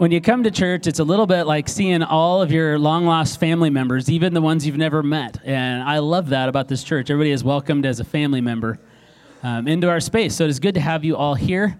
[0.00, 3.04] when you come to church, it's a little bit like seeing all of your long
[3.04, 5.38] lost family members, even the ones you've never met.
[5.44, 7.10] And I love that about this church.
[7.10, 8.78] Everybody is welcomed as a family member
[9.42, 10.34] um, into our space.
[10.34, 11.78] So it is good to have you all here.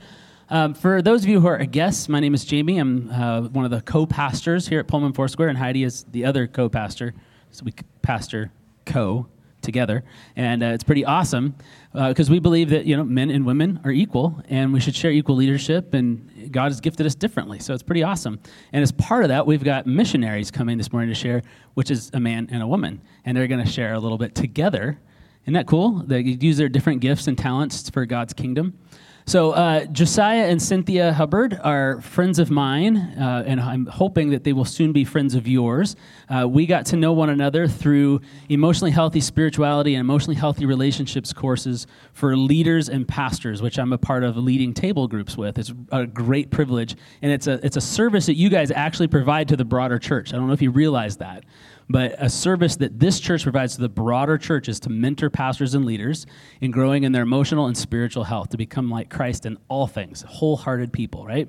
[0.51, 2.77] Um, for those of you who are guests, my name is Jamie.
[2.77, 6.27] I'm uh, one of the co pastors here at Pullman Foursquare, and Heidi is the
[6.27, 7.15] other co pastor.
[7.53, 8.53] So we pastor
[8.85, 9.29] co
[9.63, 10.05] together,
[10.37, 11.55] and uh, it's pretty awesome
[11.93, 14.95] because uh, we believe that you know men and women are equal, and we should
[14.95, 17.59] share equal leadership, and God has gifted us differently.
[17.59, 18.41] So it's pretty awesome.
[18.73, 21.43] And as part of that, we've got missionaries coming this morning to share,
[21.75, 24.35] which is a man and a woman, and they're going to share a little bit
[24.35, 24.99] together.
[25.45, 26.03] Isn't that cool?
[26.07, 28.79] They use their different gifts and talents for God's kingdom.
[29.27, 34.45] So, uh, Josiah and Cynthia Hubbard are friends of mine, uh, and I'm hoping that
[34.45, 35.95] they will soon be friends of yours.
[36.29, 41.33] Uh, we got to know one another through emotionally healthy spirituality and emotionally healthy relationships
[41.33, 45.59] courses for leaders and pastors, which I'm a part of leading table groups with.
[45.59, 49.49] It's a great privilege, and it's a, it's a service that you guys actually provide
[49.49, 50.33] to the broader church.
[50.33, 51.45] I don't know if you realize that
[51.91, 55.75] but a service that this church provides to the broader church is to mentor pastors
[55.75, 56.25] and leaders
[56.61, 60.23] in growing in their emotional and spiritual health to become like Christ in all things,
[60.23, 61.49] wholehearted people, right?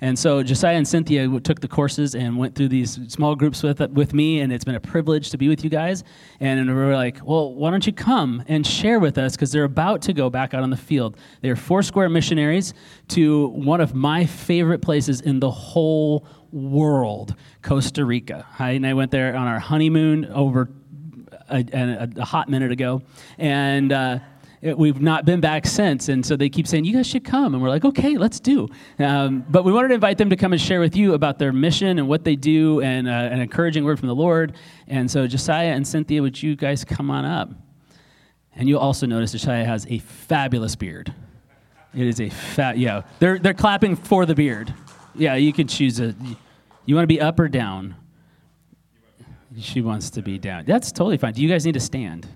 [0.00, 3.80] And so Josiah and Cynthia took the courses and went through these small groups with,
[3.90, 6.04] with me, and it's been a privilege to be with you guys.
[6.38, 9.34] And we were like, well, why don't you come and share with us?
[9.34, 11.16] Because they're about to go back out on the field.
[11.40, 12.74] They're Foursquare missionaries
[13.08, 18.46] to one of my favorite places in the whole world, Costa Rica.
[18.50, 20.68] Heidi and I went there on our honeymoon over
[21.48, 23.02] a, a, a hot minute ago,
[23.38, 24.18] and uh,
[24.60, 26.08] it, we've not been back since.
[26.08, 27.54] And so they keep saying, You guys should come.
[27.54, 28.68] And we're like, Okay, let's do.
[28.98, 31.52] Um, but we wanted to invite them to come and share with you about their
[31.52, 34.54] mission and what they do and uh, an encouraging word from the Lord.
[34.86, 37.50] And so, Josiah and Cynthia, would you guys come on up?
[38.54, 41.14] And you'll also notice Josiah has a fabulous beard.
[41.94, 43.02] It is a fat, yeah.
[43.18, 44.74] They're, they're clapping for the beard.
[45.18, 46.14] Yeah, you can choose a.
[46.86, 47.96] You want to be up or down?
[49.58, 50.64] She wants to be down.
[50.64, 51.34] That's totally fine.
[51.34, 52.28] Do you guys need to stand?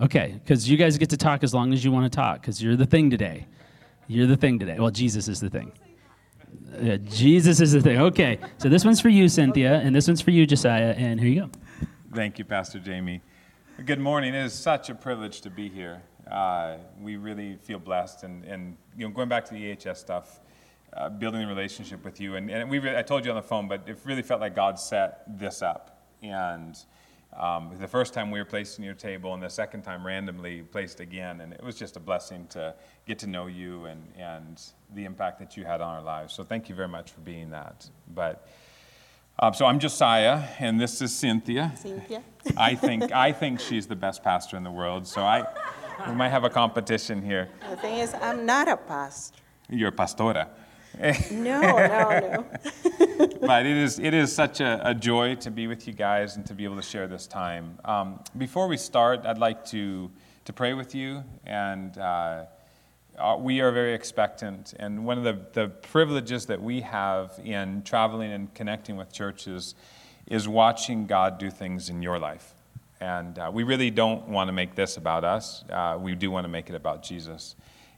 [0.00, 2.62] Okay, because you guys get to talk as long as you want to talk, because
[2.62, 3.46] you're the thing today.
[4.08, 4.78] You're the thing today.
[4.78, 5.72] Well, Jesus is the thing.
[6.80, 8.00] Yeah, Jesus is the thing.
[8.00, 11.28] Okay, so this one's for you, Cynthia, and this one's for you, Josiah, and here
[11.28, 11.50] you go.
[12.14, 13.20] Thank you, Pastor Jamie.
[13.84, 14.34] Good morning.
[14.34, 16.02] It is such a privilege to be here.
[16.30, 20.40] Uh, we really feel blessed, and, and you know, going back to the EHS stuff,
[20.96, 22.36] uh, building a relationship with you.
[22.36, 24.54] And, and we really, I told you on the phone, but it really felt like
[24.54, 26.04] God set this up.
[26.22, 26.78] And
[27.36, 30.62] um, the first time we were placed in your table, and the second time randomly
[30.62, 31.40] placed again.
[31.40, 32.74] And it was just a blessing to
[33.06, 34.60] get to know you and, and
[34.94, 36.34] the impact that you had on our lives.
[36.34, 37.88] So thank you very much for being that.
[38.14, 38.46] But
[39.38, 41.72] um, so I'm Josiah, and this is Cynthia.
[41.74, 42.22] Cynthia.
[42.56, 45.06] I think I think she's the best pastor in the world.
[45.06, 45.46] So I
[46.06, 47.48] we might have a competition here.
[47.70, 49.38] The thing is, I'm not a pastor.
[49.70, 50.48] You're a pastora.
[50.98, 53.28] No, no, no.
[53.40, 56.46] but it is, it is such a, a, joy to be with you guys and
[56.46, 57.78] to be able to share this time.
[57.84, 60.10] Um, before we start, I'd like to,
[60.44, 61.24] to pray with you.
[61.46, 62.44] And uh,
[63.18, 64.74] uh, we are very expectant.
[64.78, 69.74] And one of the, the privileges that we have in traveling and connecting with churches
[70.26, 72.54] is watching God do things in your life.
[73.00, 75.64] And uh, we really don't want to make this about us.
[75.68, 77.56] Uh, we do want to make it about Jesus.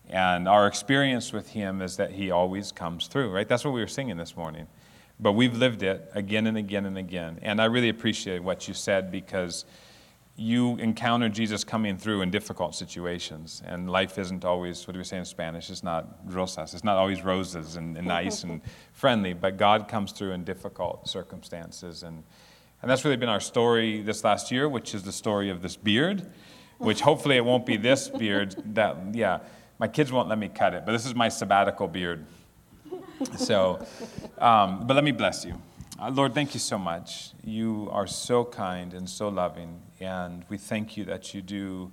[0.08, 3.48] And our experience with him is that he always comes through, right?
[3.48, 4.66] That's what we were singing this morning.
[5.18, 7.38] But we've lived it again and again and again.
[7.42, 9.64] And I really appreciate what you said because
[10.36, 13.62] you encounter Jesus coming through in difficult situations.
[13.64, 15.70] And life isn't always, what do we say in Spanish?
[15.70, 16.74] It's not rosas.
[16.74, 18.60] It's not always roses and, and nice and
[18.92, 22.02] friendly, but God comes through in difficult circumstances.
[22.02, 22.24] And,
[22.82, 25.76] and that's really been our story this last year, which is the story of this
[25.76, 26.28] beard,
[26.78, 29.38] which hopefully it won't be this beard that, yeah
[29.78, 32.24] my kids won't let me cut it, but this is my sabbatical beard.
[33.36, 33.84] So,
[34.38, 35.54] um, but let me bless you.
[35.98, 37.30] Uh, Lord, thank you so much.
[37.44, 41.92] You are so kind and so loving, and we thank you that you do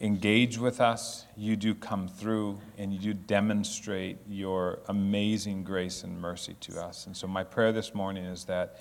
[0.00, 6.20] engage with us, you do come through, and you do demonstrate your amazing grace and
[6.20, 7.06] mercy to us.
[7.06, 8.78] And so, my prayer this morning is that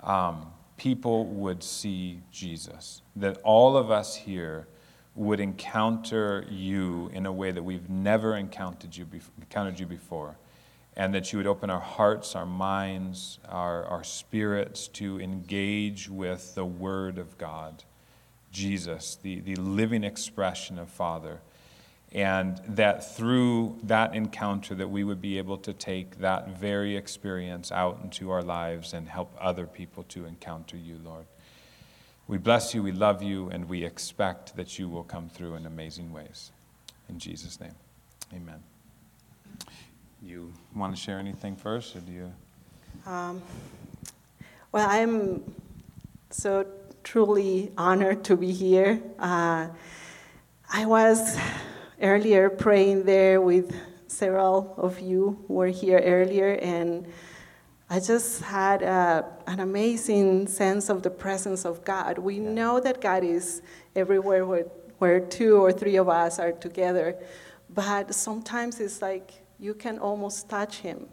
[0.00, 4.68] um, people would see Jesus, that all of us here
[5.18, 10.36] would encounter you in a way that we've never encountered you, be- encountered you before.
[10.96, 16.54] And that you would open our hearts, our minds, our, our spirits to engage with
[16.54, 17.84] the Word of God,
[18.52, 21.40] Jesus, the, the living expression of Father.
[22.12, 27.70] And that through that encounter that we would be able to take that very experience
[27.70, 31.26] out into our lives and help other people to encounter you, Lord.
[32.28, 35.64] We bless you, we love you, and we expect that you will come through in
[35.64, 36.52] amazing ways.
[37.08, 37.74] In Jesus' name,
[38.34, 38.62] amen.
[40.22, 42.32] You want to share anything first, or do you?
[43.06, 43.40] Um,
[44.72, 45.42] well, I'm
[46.28, 46.66] so
[47.02, 49.00] truly honored to be here.
[49.18, 49.68] Uh,
[50.70, 51.38] I was
[52.02, 53.74] earlier praying there with
[54.06, 57.06] several of you who were here earlier, and
[57.90, 62.18] I just had a, an amazing sense of the presence of God.
[62.18, 63.62] We know that God is
[63.96, 64.66] everywhere where,
[64.98, 67.16] where two or three of us are together,
[67.70, 71.08] but sometimes it's like you can almost touch Him.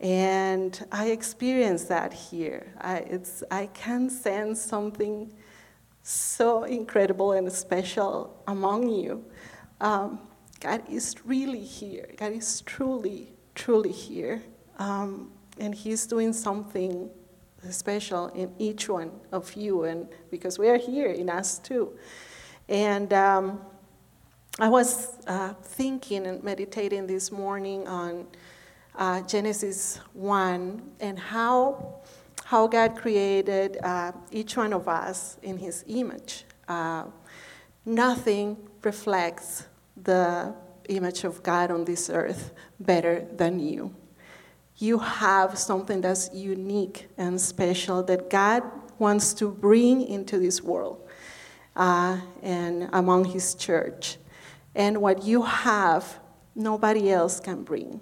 [0.00, 2.72] And I experienced that here.
[2.80, 5.30] I, it's, I can sense something
[6.02, 9.24] so incredible and special among you.
[9.80, 10.20] Um,
[10.60, 12.08] God is really here.
[12.16, 14.42] God is truly, truly here.
[14.78, 17.10] Um, and He's doing something
[17.70, 21.92] special in each one of you, and because we are here in us too.
[22.68, 23.60] And um,
[24.58, 28.26] I was uh, thinking and meditating this morning on
[28.96, 31.96] uh, Genesis 1 and how,
[32.44, 36.44] how God created uh, each one of us in His image.
[36.68, 37.04] Uh,
[37.84, 39.66] nothing reflects
[40.02, 40.54] the
[40.88, 43.94] image of God on this earth better than you.
[44.76, 48.62] You have something that's unique and special that God
[48.98, 51.08] wants to bring into this world
[51.76, 54.18] uh, and among His church.
[54.74, 56.18] And what you have,
[56.54, 58.00] nobody else can bring.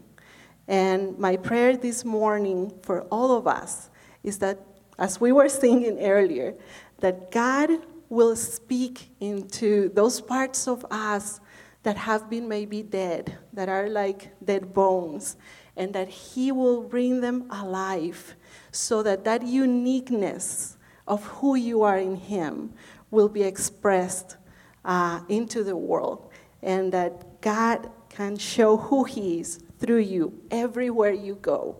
[0.67, 3.91] And my prayer this morning for all of us
[4.23, 4.59] is that,
[4.99, 6.55] as we were singing earlier,
[7.01, 7.71] that God
[8.09, 11.41] will speak into those parts of us
[11.83, 15.37] that have been maybe dead, that are like dead bones,
[15.77, 18.35] and that He will bring them alive
[18.71, 20.77] so that that uniqueness
[21.07, 22.73] of who you are in Him
[23.11, 24.37] will be expressed
[24.85, 26.31] uh, into the world,
[26.63, 31.77] and that God can show who He is through you everywhere you go.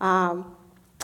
[0.00, 0.56] Um,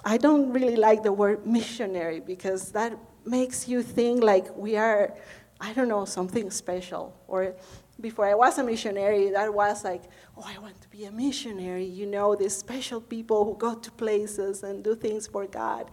[0.04, 5.14] I don't really like the word missionary because that makes you think like we are,
[5.60, 7.14] I don't know, something special.
[7.28, 7.54] Or
[8.02, 10.02] before I was a missionary, that was like,
[10.36, 11.84] oh, I want to be a missionary.
[11.84, 15.90] You know, these special people who go to places and do things for God.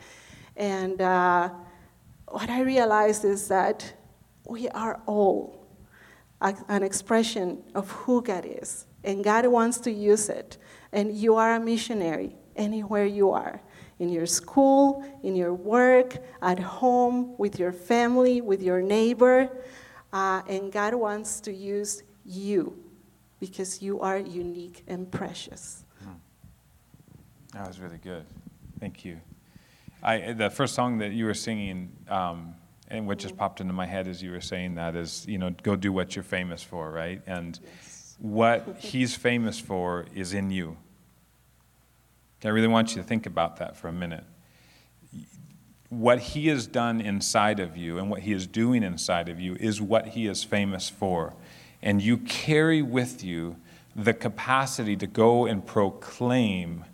[0.57, 1.49] And uh,
[2.27, 3.93] what I realized is that
[4.45, 5.67] we are all
[6.41, 10.57] an expression of who God is and God wants to use it.
[10.91, 13.61] And you are a missionary anywhere you are
[13.99, 19.49] in your school, in your work, at home, with your family, with your neighbor.
[20.11, 22.77] Uh, and God wants to use you
[23.39, 25.85] because you are unique and precious.
[26.03, 26.11] Hmm.
[27.53, 28.25] That was really good.
[28.79, 29.19] Thank you.
[30.01, 32.55] I, the first song that you were singing, um,
[32.87, 33.39] and what just mm-hmm.
[33.39, 36.15] popped into my head as you were saying that is, you know, go do what
[36.15, 37.21] you're famous for, right?
[37.27, 40.77] And yes what he's famous for is in you.
[42.43, 44.23] I really want you to think about that for a minute.
[45.89, 49.55] What he has done inside of you and what he is doing inside of you
[49.59, 51.33] is what he is famous for.
[51.81, 53.57] And you carry with you
[53.95, 56.85] the capacity to go and proclaim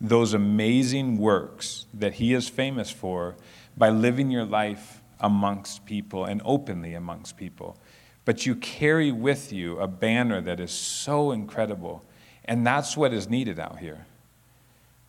[0.00, 3.34] those amazing works that he is famous for
[3.76, 7.78] by living your life amongst people and openly amongst people
[8.26, 12.04] but you carry with you a banner that is so incredible.
[12.44, 14.04] And that's what is needed out here.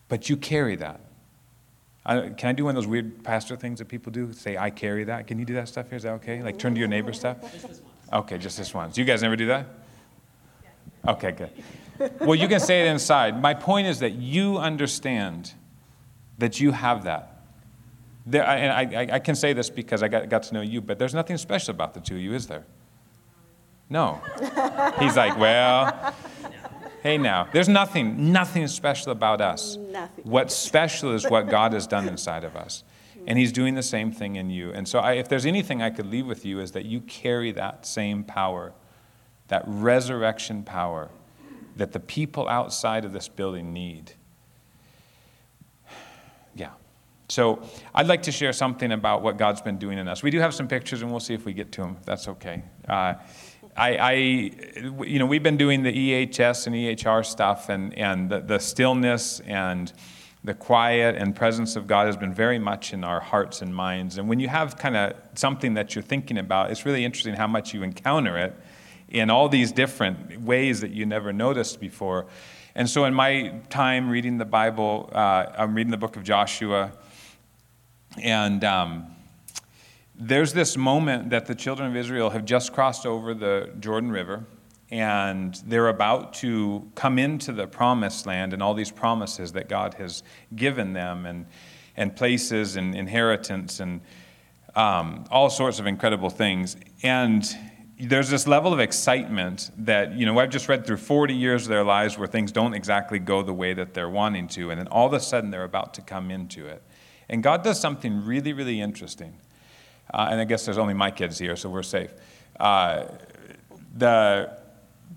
[0.08, 1.00] But you carry that.
[2.08, 4.32] I, can I do one of those weird pastor things that people do?
[4.32, 5.26] Say, I carry that.
[5.26, 5.96] Can you do that stuff here?
[5.96, 6.42] Is that okay?
[6.42, 7.36] Like turn to your neighbor stuff?
[8.10, 8.96] Okay, just this once.
[8.96, 9.66] You guys never do that?
[11.06, 11.50] Okay, good.
[12.20, 13.40] Well, you can say it inside.
[13.40, 15.52] My point is that you understand
[16.38, 17.42] that you have that.
[18.24, 20.80] There, and I, I, I can say this because I got, got to know you,
[20.80, 22.64] but there's nothing special about the two of you, is there?
[23.90, 24.20] No.
[24.98, 26.14] He's like, well,
[27.02, 29.76] hey now, there's nothing, nothing special about us.
[29.76, 30.24] Nothing.
[30.24, 32.84] What's special is what God has done inside of us.
[33.26, 34.72] And He's doing the same thing in you.
[34.72, 37.52] And so, I, if there's anything I could leave with you, is that you carry
[37.52, 38.72] that same power,
[39.48, 41.10] that resurrection power
[41.76, 44.12] that the people outside of this building need.
[46.54, 46.70] Yeah.
[47.28, 47.62] So,
[47.94, 50.22] I'd like to share something about what God's been doing in us.
[50.22, 51.98] We do have some pictures, and we'll see if we get to them.
[52.04, 52.62] That's okay.
[52.88, 53.14] Uh,
[53.78, 54.12] I, I,
[55.04, 59.38] you know, we've been doing the EHS and EHR stuff, and, and the, the stillness
[59.46, 59.92] and
[60.42, 64.18] the quiet and presence of God has been very much in our hearts and minds.
[64.18, 67.46] And when you have kind of something that you're thinking about, it's really interesting how
[67.46, 68.56] much you encounter it
[69.10, 72.26] in all these different ways that you never noticed before.
[72.74, 76.90] And so, in my time reading the Bible, uh, I'm reading the book of Joshua,
[78.20, 79.06] and um,
[80.18, 84.44] there's this moment that the children of Israel have just crossed over the Jordan River
[84.90, 89.94] and they're about to come into the promised land and all these promises that God
[89.94, 90.22] has
[90.56, 91.46] given them, and,
[91.96, 94.00] and places and inheritance and
[94.74, 96.76] um, all sorts of incredible things.
[97.02, 97.44] And
[98.00, 101.68] there's this level of excitement that, you know, I've just read through 40 years of
[101.68, 104.88] their lives where things don't exactly go the way that they're wanting to, and then
[104.88, 106.82] all of a sudden they're about to come into it.
[107.28, 109.34] And God does something really, really interesting.
[110.12, 112.12] Uh, and I guess there's only my kids here, so we're safe.
[112.58, 113.06] Uh,
[113.96, 114.56] the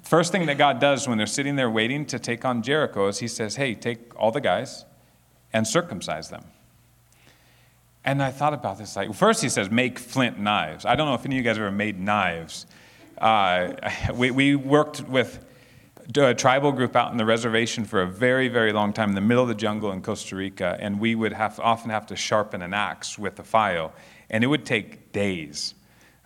[0.03, 3.19] first thing that God does when they're sitting there waiting to take on Jericho is
[3.19, 4.85] He says, Hey, take all the guys
[5.53, 6.43] and circumcise them.
[8.03, 8.95] And I thought about this.
[8.95, 10.85] Like, first, He says, Make flint knives.
[10.85, 12.65] I don't know if any of you guys ever made knives.
[13.17, 13.73] Uh,
[14.13, 15.45] we, we worked with
[16.17, 19.21] a tribal group out in the reservation for a very, very long time in the
[19.21, 22.61] middle of the jungle in Costa Rica, and we would have, often have to sharpen
[22.61, 23.93] an axe with a file,
[24.31, 25.75] and it would take days.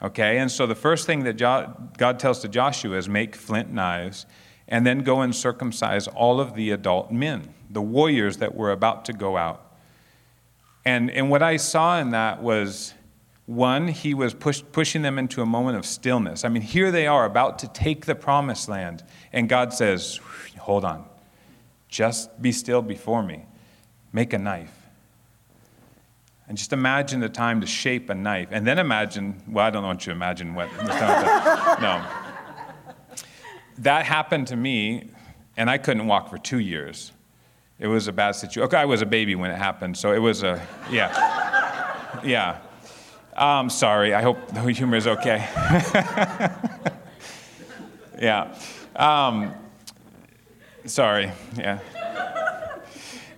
[0.01, 4.25] Okay, and so the first thing that God tells to Joshua is make flint knives
[4.67, 9.05] and then go and circumcise all of the adult men, the warriors that were about
[9.05, 9.77] to go out.
[10.85, 12.93] And, and what I saw in that was
[13.47, 16.45] one, he was push, pushing them into a moment of stillness.
[16.45, 20.19] I mean, here they are about to take the promised land, and God says,
[20.59, 21.05] Hold on,
[21.88, 23.45] just be still before me,
[24.12, 24.85] make a knife.
[26.48, 28.50] And just imagine the time to shape a knife.
[28.52, 30.72] And then imagine, well, I don't want you to imagine what.
[31.82, 32.06] no.
[33.80, 35.10] That happened to me,
[35.58, 37.12] and I couldn't walk for two years.
[37.80, 38.68] It was a bad situation.
[38.68, 42.22] Okay, I was a baby when it happened, so it was a, yeah.
[42.24, 42.60] Yeah.
[43.36, 45.38] Um, sorry, I hope the humor is okay.
[48.20, 48.58] yeah.
[48.96, 49.54] Um,
[50.86, 51.80] sorry, yeah.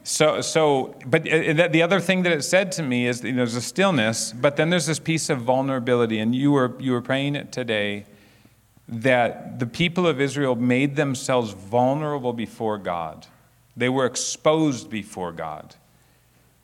[0.09, 3.39] So, so, but uh, the other thing that it said to me is, you know,
[3.39, 7.01] there's a stillness, but then there's this piece of vulnerability, and you were you were
[7.01, 8.05] praying it today,
[8.87, 13.27] that the people of Israel made themselves vulnerable before God.
[13.75, 15.75] They were exposed before God.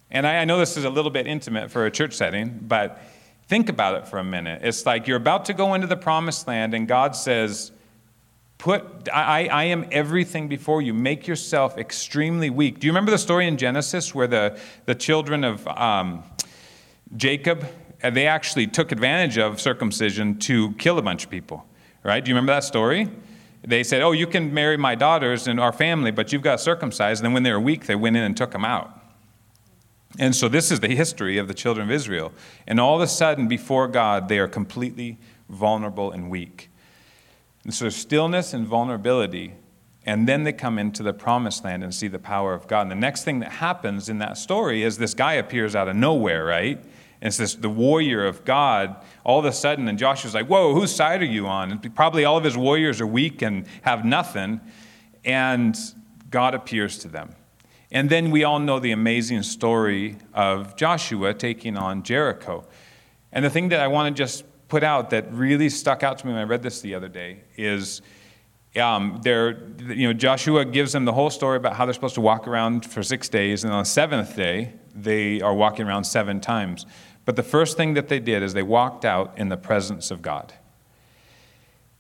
[0.09, 3.01] And I, I know this is a little bit intimate for a church setting, but
[3.49, 4.61] think about it for a minute.
[4.63, 7.72] It's like you're about to go into the promised land, and God says,
[8.63, 10.93] Put, I, I am everything before you.
[10.93, 12.79] Make yourself extremely weak.
[12.79, 16.23] Do you remember the story in Genesis where the, the children of um,
[17.17, 17.65] Jacob,
[18.01, 21.65] uh, they actually took advantage of circumcision to kill a bunch of people,
[22.03, 22.23] right?
[22.23, 23.09] Do you remember that story?
[23.67, 27.19] They said, Oh, you can marry my daughters and our family, but you've got circumcised.
[27.19, 28.97] And then when they were weak, they went in and took them out.
[30.19, 32.31] And so this is the history of the children of Israel.
[32.65, 35.17] And all of a sudden, before God, they are completely
[35.49, 36.69] vulnerable and weak.
[37.63, 39.53] And so stillness and vulnerability,
[40.05, 42.81] and then they come into the promised land and see the power of God.
[42.81, 45.95] And the next thing that happens in that story is this guy appears out of
[45.95, 46.77] nowhere, right?
[46.77, 48.97] And it's this the warrior of God.
[49.23, 52.25] All of a sudden, and Joshua's like, "Whoa, whose side are you on?" And probably
[52.25, 54.59] all of his warriors are weak and have nothing,
[55.23, 55.77] and
[56.29, 57.29] God appears to them.
[57.93, 62.65] And then we all know the amazing story of Joshua taking on Jericho.
[63.31, 66.27] And the thing that I want to just put out that really stuck out to
[66.27, 68.01] me when I read this the other day is
[68.75, 72.21] um, there, you know, Joshua gives them the whole story about how they're supposed to
[72.21, 76.41] walk around for six days, and on the seventh day, they are walking around seven
[76.41, 76.85] times.
[77.25, 80.21] But the first thing that they did is they walked out in the presence of
[80.21, 80.53] God.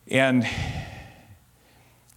[0.07, 0.47] And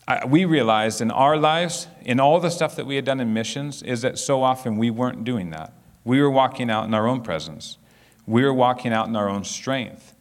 [0.09, 3.33] I, we realized in our lives, in all the stuff that we had done in
[3.33, 5.75] missions, is that so often we weren't doing that.
[6.05, 7.77] We were walking out in our own presence,
[8.27, 10.15] we were walking out in our own strength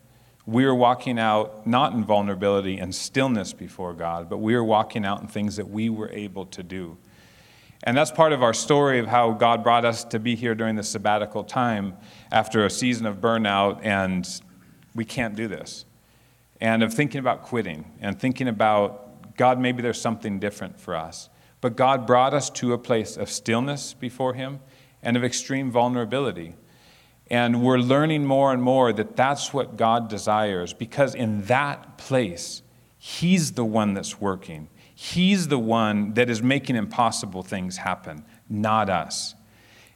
[0.45, 5.05] we are walking out not in vulnerability and stillness before God, but we are walking
[5.05, 6.97] out in things that we were able to do.
[7.83, 10.75] And that's part of our story of how God brought us to be here during
[10.75, 11.95] the sabbatical time
[12.31, 14.27] after a season of burnout and
[14.93, 15.85] we can't do this.
[16.61, 21.29] And of thinking about quitting and thinking about, God, maybe there's something different for us.
[21.59, 24.59] But God brought us to a place of stillness before Him
[25.03, 26.55] and of extreme vulnerability.
[27.29, 32.61] And we're learning more and more that that's what God desires because in that place,
[32.97, 34.67] He's the one that's working.
[34.93, 39.35] He's the one that is making impossible things happen, not us.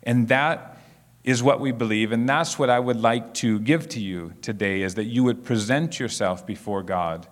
[0.03, 0.77] And that
[1.23, 2.11] is what we believe.
[2.11, 5.43] And that's what I would like to give to you today is that you would
[5.43, 7.27] present yourself before God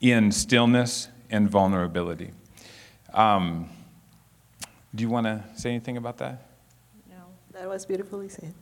[0.00, 2.32] in stillness and vulnerability.
[3.14, 3.68] Um,
[4.94, 6.46] do you want to say anything about that?
[7.08, 7.16] No,
[7.52, 8.54] that was beautifully said.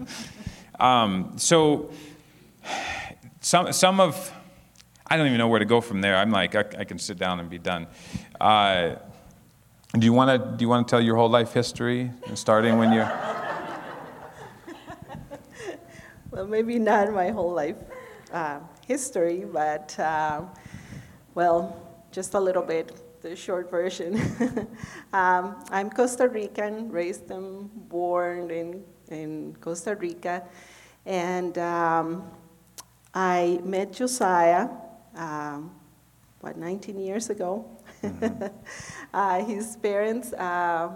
[0.80, 1.90] um, so,
[3.40, 4.32] some, some of,
[5.06, 6.16] I don't even know where to go from there.
[6.16, 7.86] I'm like, I, I can sit down and be done.
[8.40, 8.96] Uh,
[9.98, 12.94] do you want to do you want to tell your whole life history, starting when
[12.94, 13.04] you're?
[16.30, 17.76] well, maybe not my whole life
[18.32, 20.42] uh, history, but uh,
[21.34, 21.76] well,
[22.10, 24.18] just a little bit, the short version.
[25.12, 28.82] um, I'm Costa Rican, raised and born in,
[29.12, 30.42] in Costa Rica.
[31.04, 32.30] And um,
[33.14, 34.68] I met Josiah,
[35.16, 35.70] um,
[36.40, 37.64] what, 19 years ago.
[38.02, 38.46] Mm-hmm.
[39.14, 40.90] uh, his parents uh,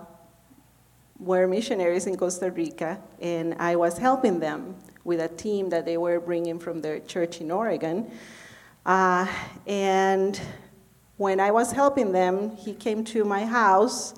[1.18, 5.96] were missionaries in Costa Rica, and I was helping them with a team that they
[5.96, 8.11] were bringing from their church in Oregon.
[8.85, 9.26] Uh,
[9.66, 10.40] and
[11.16, 14.14] when I was helping them, he came to my house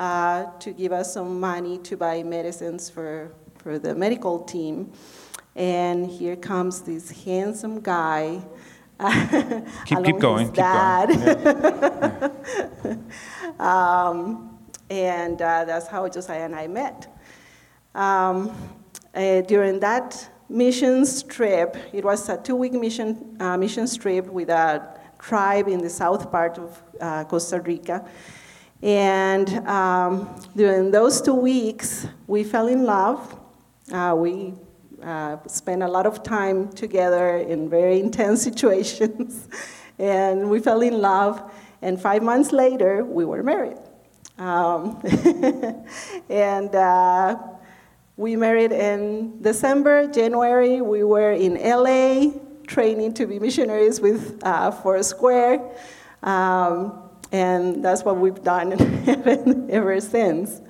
[0.00, 4.90] uh, to give us some money to buy medicines for, for the medical team.
[5.54, 8.42] And here comes this handsome guy.
[9.84, 10.46] keep, keep going.
[10.46, 11.08] Keep dad.
[11.08, 12.34] Going.
[12.82, 13.58] Yeah.
[14.08, 17.06] um, and uh, that's how Josiah and I met.
[17.94, 18.56] Um,
[19.14, 24.98] uh, during that missions trip, it was a two-week mission uh, missions trip with a
[25.18, 28.06] tribe in the south part of uh, Costa Rica.
[28.82, 33.38] And um, during those two weeks, we fell in love.
[33.92, 34.54] Uh, we
[35.02, 39.48] uh, spent a lot of time together in very intense situations,
[39.98, 41.52] and we fell in love.
[41.82, 43.78] And five months later, we were married.
[44.38, 45.00] Um,
[46.30, 47.36] and uh,
[48.16, 52.32] we married in December, January, we were in LA
[52.66, 55.60] training to be missionaries with uh, Foursquare.
[56.22, 58.72] Um, and that's what we've done
[59.70, 60.60] ever since.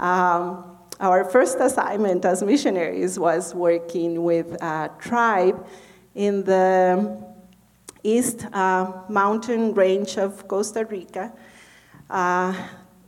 [0.00, 5.66] Um, our first assignment as missionaries was working with a tribe
[6.14, 7.22] in the
[8.02, 11.32] east uh, mountain range of Costa Rica.
[12.10, 12.54] Uh,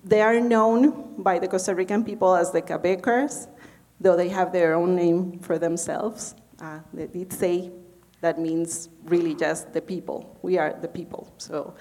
[0.05, 3.49] they are known by the Costa Rican people as the Cabecars
[4.01, 6.35] though they have their own name for themselves.
[6.61, 7.71] Uh, they did say
[8.23, 10.39] that means really just the people.
[10.43, 11.33] We are the people.
[11.39, 11.75] So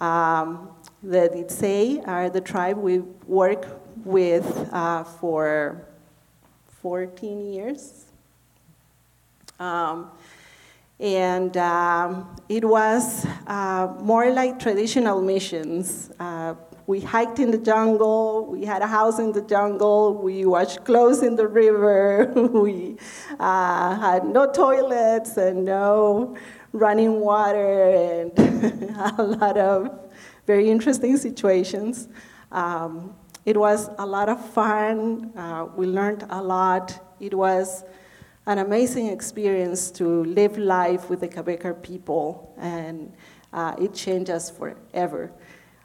[0.00, 0.70] um,
[1.02, 3.66] the Ditsei are the tribe we work
[4.04, 5.86] with uh, for
[6.82, 8.06] 14 years.
[9.58, 10.10] Um,
[10.98, 16.10] and um, it was uh, more like traditional missions.
[16.18, 16.54] Uh,
[16.86, 21.22] we hiked in the jungle, we had a house in the jungle, we washed clothes
[21.22, 22.96] in the river, we
[23.38, 26.36] uh, had no toilets and no
[26.72, 28.38] running water, and
[29.18, 30.10] a lot of
[30.46, 32.08] very interesting situations.
[32.52, 36.98] Um, it was a lot of fun, uh, we learned a lot.
[37.20, 37.84] It was
[38.46, 43.12] an amazing experience to live life with the Cabecar people, and
[43.52, 45.32] uh, it changed us forever.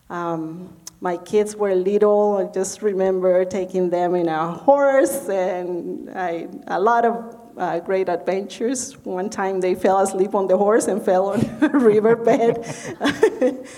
[0.09, 6.47] Um, my kids were little, I just remember taking them in a horse and I,
[6.67, 8.93] a lot of uh, great adventures.
[9.05, 12.65] One time they fell asleep on the horse and fell on a riverbed.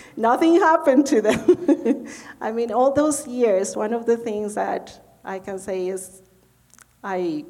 [0.17, 2.07] Nothing happened to them.
[2.41, 6.21] I mean, all those years, one of the things that I can say is
[7.03, 7.45] I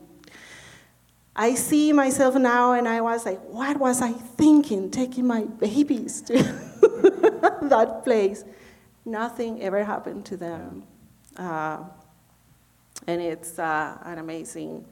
[1.36, 6.22] I see myself now and I was like, what was I thinking taking my babies
[6.22, 6.34] to
[7.62, 8.44] that place?
[9.08, 10.84] nothing ever happened to them.
[11.38, 11.84] Uh,
[13.08, 14.86] and it's uh, an amazing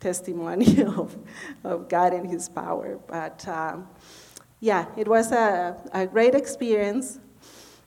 [0.00, 1.16] testimony of,
[1.64, 2.98] of God and His power.
[3.06, 3.88] But um,
[4.60, 7.20] yeah, it was a, a great experience.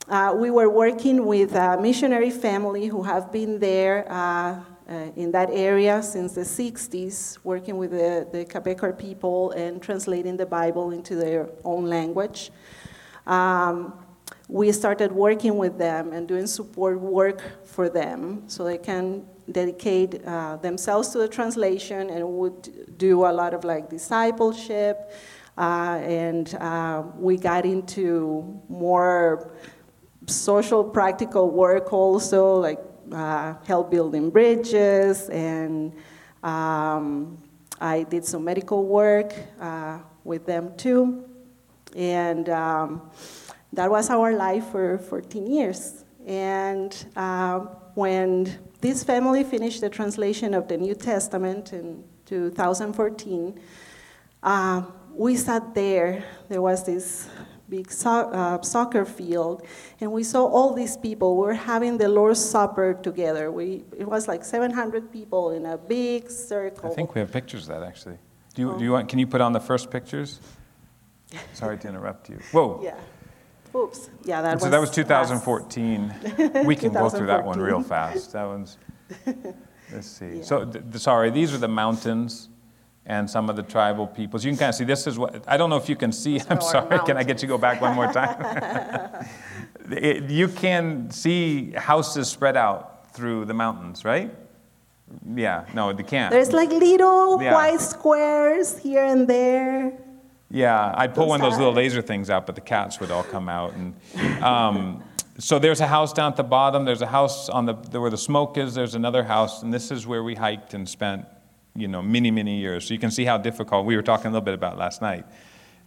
[0.08, 5.32] Uh, we were working with a missionary family who have been there uh, uh, in
[5.32, 10.92] that area since the 60s, working with the, the Cabecar people and translating the Bible
[10.92, 12.52] into their own language.
[13.26, 13.94] Um,
[14.52, 20.22] we started working with them and doing support work for them so they can dedicate
[20.26, 25.14] uh, themselves to the translation and would do a lot of like discipleship
[25.58, 29.52] uh, and uh, we got into more
[30.28, 32.80] social practical work also like
[33.14, 35.94] uh, help building bridges and
[36.44, 37.38] um,
[37.80, 41.24] i did some medical work uh, with them too.
[41.96, 43.10] And um,
[43.74, 46.06] that was our life for 14 years.
[46.26, 47.60] And uh,
[47.96, 53.60] when this family finished the translation of the New Testament in 2014,
[54.44, 54.82] uh,
[55.14, 56.24] we sat there.
[56.50, 57.30] There was this
[57.70, 59.66] big so- uh, soccer field,
[60.00, 61.38] and we saw all these people.
[61.38, 63.52] We were having the Lord's Supper together.
[63.52, 66.92] We, it was like 700 people in a big circle.
[66.92, 68.18] I think we have pictures of that actually.
[68.54, 68.78] Do you, oh.
[68.78, 70.42] do you want, can you put on the first pictures?
[71.54, 72.40] Sorry to interrupt you.
[72.52, 72.82] Whoa.
[72.84, 73.00] Yeah.
[73.76, 74.10] Oops.
[74.26, 74.72] Yeah, that so was.
[74.72, 76.14] that was 2014.
[76.66, 78.34] we can go through that one real fast.
[78.34, 78.78] That one's.
[79.94, 80.38] Let's see.
[80.38, 80.44] Yeah.
[80.44, 82.50] So, th- sorry, these are the mountains,
[83.06, 84.46] and some of the tribal peoples.
[84.46, 86.40] You can kind of see this is what, I don't know if you can see,
[86.50, 89.26] I'm sorry, can I get you to go back one more time?
[89.92, 94.32] It- you can see houses spread out through the mountains, right?
[95.36, 96.32] Yeah, no, they can't.
[96.32, 97.54] There's like little Yeah.
[97.54, 99.92] white squares here and there.
[100.54, 103.10] Yeah, I'd pull Those one of those little laser things out, but the cats would
[103.10, 103.74] all come out.
[103.74, 105.02] And um,
[105.38, 106.84] so there's a house down at the bottom.
[106.84, 108.74] There's a house on the where the smoke is.
[108.74, 111.26] There's another house, and this is where we hiked and spent,
[111.74, 112.86] you know, many many years.
[112.86, 113.86] So you can see how difficult.
[113.86, 115.26] We were talking a little bit about last night.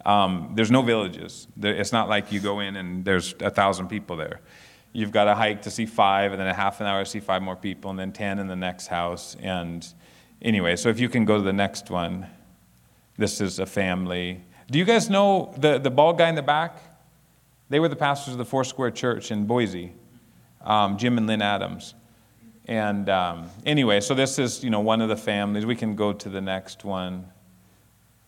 [0.07, 1.47] Um, there's no villages.
[1.57, 4.41] There, it's not like you go in and there's a thousand people there.
[4.93, 7.21] You've got to hike to see five, and then a half an hour to see
[7.21, 9.37] five more people, and then ten in the next house.
[9.43, 9.87] And
[10.41, 12.29] anyway, so if you can go to the next one.
[13.17, 14.43] This is a family.
[14.71, 16.79] Do you guys know the, the bald guy in the back?
[17.69, 19.93] They were the pastors of the Foursquare Church in Boise,
[20.63, 21.95] um, Jim and Lynn Adams.
[22.67, 25.67] And um, anyway, so this is you know one of the families.
[25.67, 27.27] We can go to the next one.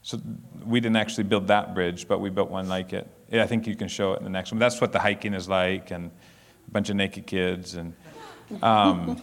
[0.03, 0.21] So
[0.65, 3.09] we didn't actually build that bridge, but we built one like it.
[3.31, 4.59] Yeah, I think you can show it in the next one.
[4.59, 6.11] That's what the hiking is like, and
[6.69, 7.93] a bunch of naked kids, and
[8.63, 9.21] um,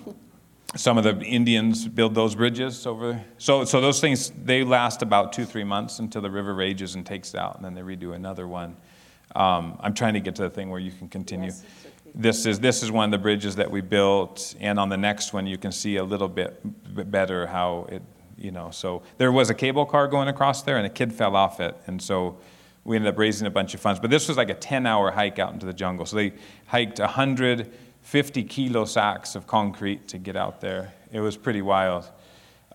[0.76, 3.24] some of the Indians build those bridges over.
[3.38, 7.06] So, so those things they last about two, three months until the river rages and
[7.06, 8.76] takes out, and then they redo another one.
[9.36, 11.52] Um, I'm trying to get to the thing where you can continue.
[12.16, 15.34] This is this is one of the bridges that we built, and on the next
[15.34, 16.62] one you can see a little bit,
[16.96, 18.04] bit better how it,
[18.38, 18.70] you know.
[18.72, 21.76] So there was a cable car going across there, and a kid fell off it,
[21.88, 22.38] and so
[22.84, 24.00] we ended up raising a bunch of funds.
[24.00, 26.06] But this was like a 10-hour hike out into the jungle.
[26.06, 26.34] So they
[26.66, 27.00] hiked
[28.04, 30.94] 150 kilo sacks of concrete to get out there.
[31.14, 32.10] It was pretty wild.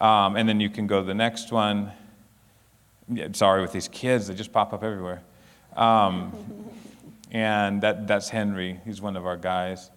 [0.00, 1.92] Um, and then you can go to the next one.
[3.12, 5.20] Yeah, sorry, with these kids, they just pop up everywhere.
[5.76, 6.32] Um,
[7.30, 8.80] and that, that's Henry.
[8.86, 9.90] He's one of our guys.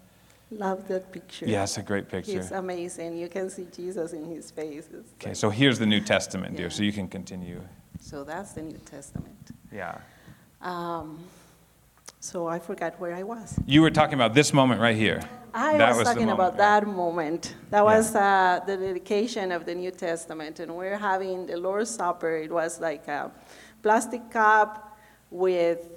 [0.52, 1.46] Love that picture.
[1.46, 2.40] Yeah, it's a great picture.
[2.40, 3.18] It's amazing.
[3.18, 4.90] You can see Jesus in his face.
[5.16, 6.72] Okay, like- so here's the New Testament, dear, Yeah.
[6.74, 7.62] so you can continue.
[8.02, 9.52] so that's the New Testament.
[9.72, 9.98] Yeah.
[10.62, 11.20] Um,
[12.22, 13.60] so I forgot where I was.
[13.66, 15.22] You were talking about this moment right here.
[15.56, 17.56] I That was, the talking about that moment.
[17.72, 22.38] That was uh, the dedication of the New Testament, and we're having the Lord's Supper.
[22.38, 23.32] It was like a
[23.82, 24.98] plastic cup
[25.32, 25.90] with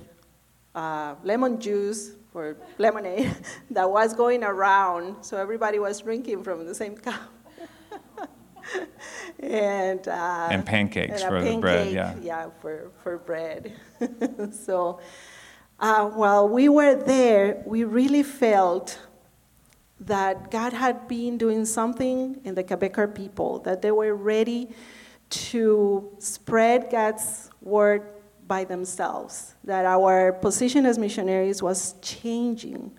[0.75, 3.37] uh, lemon juice or lemonade
[3.71, 7.21] that was going around, so everybody was drinking from the same cup.
[9.41, 12.17] and uh, And pancakes and for the bread, yeah.
[12.23, 13.75] yeah, for, for bread.
[14.53, 15.01] so
[15.81, 18.99] uh, while we were there, we really felt
[20.01, 24.69] that God had been doing something in the Cabecar people, that they were ready
[25.31, 28.03] to spread God's word
[28.47, 32.93] by themselves, that our position as missionaries was changing.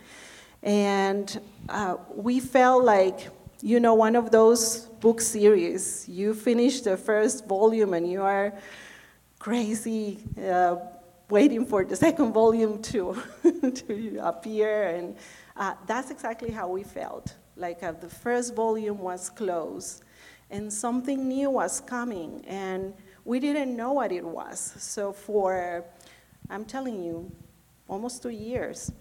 [0.64, 3.30] And uh, we felt like,
[3.62, 8.54] you know, one of those book series, you finish the first volume and you are
[9.38, 10.78] crazy uh,
[11.30, 13.22] waiting for the second volume to,
[13.74, 14.88] to appear.
[14.90, 15.16] And
[15.58, 17.34] uh, that's exactly how we felt.
[17.56, 20.04] Like uh, the first volume was closed
[20.52, 24.76] and something new was coming, and we didn't know what it was.
[24.78, 25.84] So, for,
[26.50, 27.32] I'm telling you,
[27.88, 28.92] almost two years,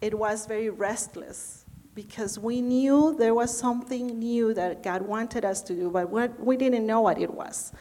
[0.00, 5.62] it was very restless because we knew there was something new that God wanted us
[5.62, 7.72] to do, but we- we didn't know what it was.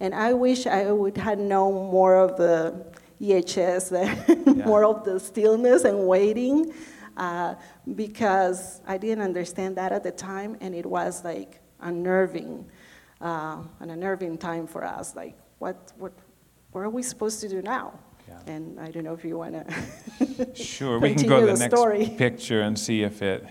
[0.00, 2.74] And I wish I would have known more of the
[3.20, 6.72] EHS, more of the stillness and waiting,
[7.16, 7.54] uh,
[7.94, 12.66] because I didn't understand that at the time, and it was like unnerving,
[13.20, 15.16] uh, an unnerving time for us.
[15.16, 16.12] Like, what, what,
[16.72, 17.98] what are we supposed to do now?
[18.28, 18.52] Yeah.
[18.52, 20.54] And I don't know if you want to.
[20.54, 22.14] Sure, we can go to the next story.
[22.16, 23.44] picture and see if it.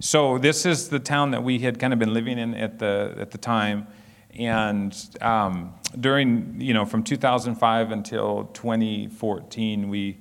[0.00, 3.14] So this is the town that we had kind of been living in at the
[3.18, 3.86] at the time,
[4.38, 10.18] and um, during you know from 2005 until 2014, we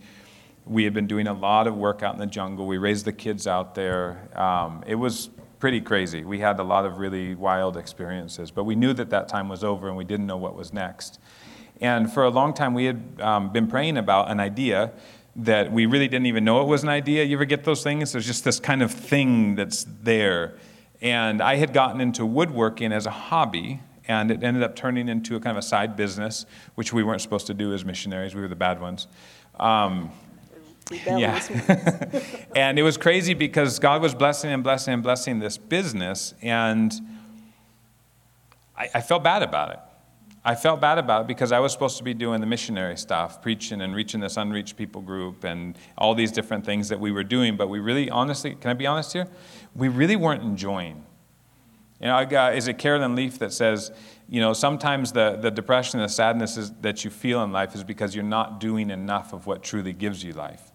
[0.65, 2.67] we had been doing a lot of work out in the jungle.
[2.67, 4.30] We raised the kids out there.
[4.39, 6.24] Um, it was pretty crazy.
[6.24, 9.63] We had a lot of really wild experiences, but we knew that that time was
[9.63, 11.19] over, and we didn't know what was next.
[11.80, 14.91] And for a long time, we had um, been praying about an idea
[15.36, 17.24] that we really didn't even know it was an idea.
[17.24, 18.12] You ever get those things?
[18.12, 20.58] There's just this kind of thing that's there.
[21.02, 25.35] And I had gotten into woodworking as a hobby, and it ended up turning into
[25.35, 28.35] a kind of a side business, which we weren't supposed to do as missionaries.
[28.35, 29.07] We were the bad ones.
[29.59, 30.11] Um,
[30.91, 31.41] yeah.
[32.55, 36.93] and it was crazy because God was blessing and blessing and blessing this business, and
[38.77, 39.79] I, I felt bad about it.
[40.43, 43.43] I felt bad about it because I was supposed to be doing the missionary stuff,
[43.43, 47.23] preaching and reaching this unreached people group and all these different things that we were
[47.23, 49.27] doing, but we really, honestly, can I be honest here?
[49.75, 51.05] We really weren't enjoying
[52.01, 53.91] You know, I got, is it Caroline Leaf that says,
[54.27, 57.75] you know, sometimes the, the depression and the sadness is, that you feel in life
[57.75, 60.71] is because you're not doing enough of what truly gives you life.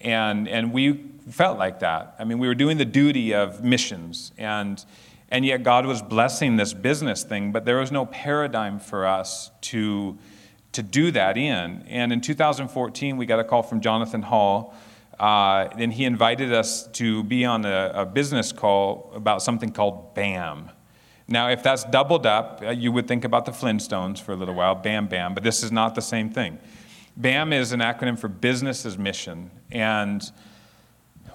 [0.00, 2.16] And, and we felt like that.
[2.18, 4.84] I mean, we were doing the duty of missions, and,
[5.30, 9.50] and yet God was blessing this business thing, but there was no paradigm for us
[9.62, 10.18] to,
[10.72, 11.82] to do that in.
[11.88, 14.74] And in 2014, we got a call from Jonathan Hall
[15.18, 20.14] uh, and he invited us to be on a, a, business call about something called
[20.14, 20.70] BAM.
[21.26, 24.54] Now, if that's doubled up, uh, you would think about the Flintstones for a little
[24.54, 26.58] while, BAM BAM, but this is not the same thing.
[27.16, 29.50] BAM is an acronym for Business as Mission.
[29.72, 30.22] And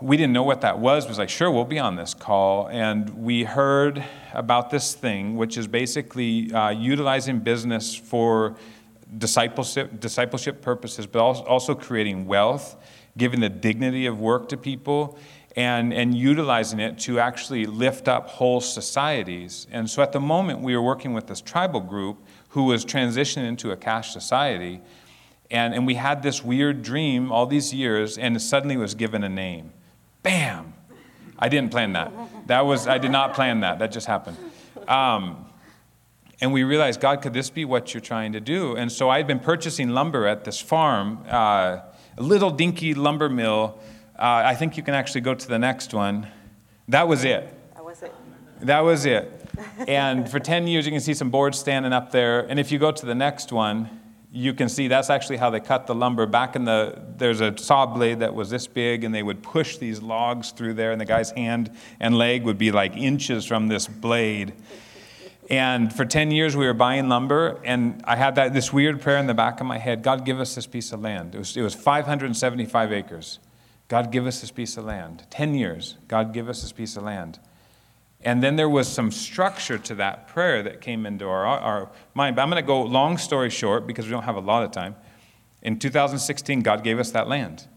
[0.02, 1.08] we didn't know what that was.
[1.08, 2.67] Was like, sure, we'll be on this call.
[2.67, 8.56] And we heard about this thing, which is basically uh, utilizing business for
[9.17, 12.78] discipleship, discipleship purposes, but also creating wealth
[13.17, 15.17] giving the dignity of work to people,
[15.56, 19.67] and, and utilizing it to actually lift up whole societies.
[19.71, 22.17] And so at the moment, we were working with this tribal group
[22.49, 24.82] who was transitioning into a cash society.
[25.52, 29.30] And, and we had this weird dream all these years, and suddenly was given a
[29.30, 29.71] name.
[30.23, 30.73] Bam!
[31.38, 32.12] I didn't plan that.
[32.47, 33.78] That was, I did not plan that.
[33.78, 34.38] That just happened.
[34.88, 35.45] Um,
[36.41, 38.76] and we realized, God, could this be what you're trying to do?
[38.76, 41.23] And so I'd been purchasing lumber at this farm.
[41.30, 41.80] Uh,
[42.17, 43.80] a little dinky lumber mill.
[44.17, 46.28] Uh, I think you can actually go to the next one.
[46.88, 47.54] That was it.
[47.76, 48.13] That was it.
[48.62, 49.49] That was it.
[49.88, 52.41] and for 10 years, you can see some boards standing up there.
[52.41, 53.89] And if you go to the next one,
[54.32, 56.26] you can see that's actually how they cut the lumber.
[56.26, 59.78] Back in the, there's a saw blade that was this big, and they would push
[59.78, 63.67] these logs through there, and the guy's hand and leg would be like inches from
[63.67, 64.54] this blade.
[65.54, 69.20] And for 10 years, we were buying lumber, and I had that, this weird prayer
[69.20, 71.36] in the back of my head God, give us this piece of land.
[71.36, 73.38] It was, it was 575 acres.
[73.88, 75.28] God, give us this piece of land.
[75.30, 77.38] 10 years, God, give us this piece of land.
[78.22, 82.36] And then there was some structure to that prayer that came into our, our mind.
[82.36, 84.72] But I'm going to go long story short because we don't have a lot of
[84.72, 84.96] time.
[85.62, 87.68] In 2016, God gave us that land.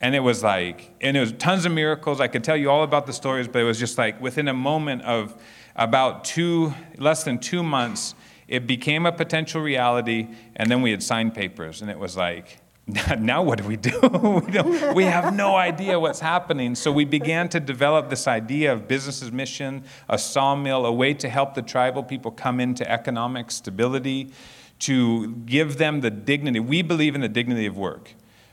[0.00, 2.20] And it was like, and it was tons of miracles.
[2.20, 4.54] I could tell you all about the stories, but it was just like within a
[4.54, 5.40] moment of,
[5.76, 8.14] about two, less than two months,
[8.46, 12.58] it became a potential reality, and then we had signed papers, and it was like,
[13.18, 13.98] now what do we do?
[14.46, 16.74] we, we have no idea what's happening.
[16.74, 21.14] So we began to develop this idea of business as mission, a sawmill, a way
[21.14, 24.32] to help the tribal people come into economic stability,
[24.80, 26.60] to give them the dignity.
[26.60, 28.12] We believe in the dignity of work.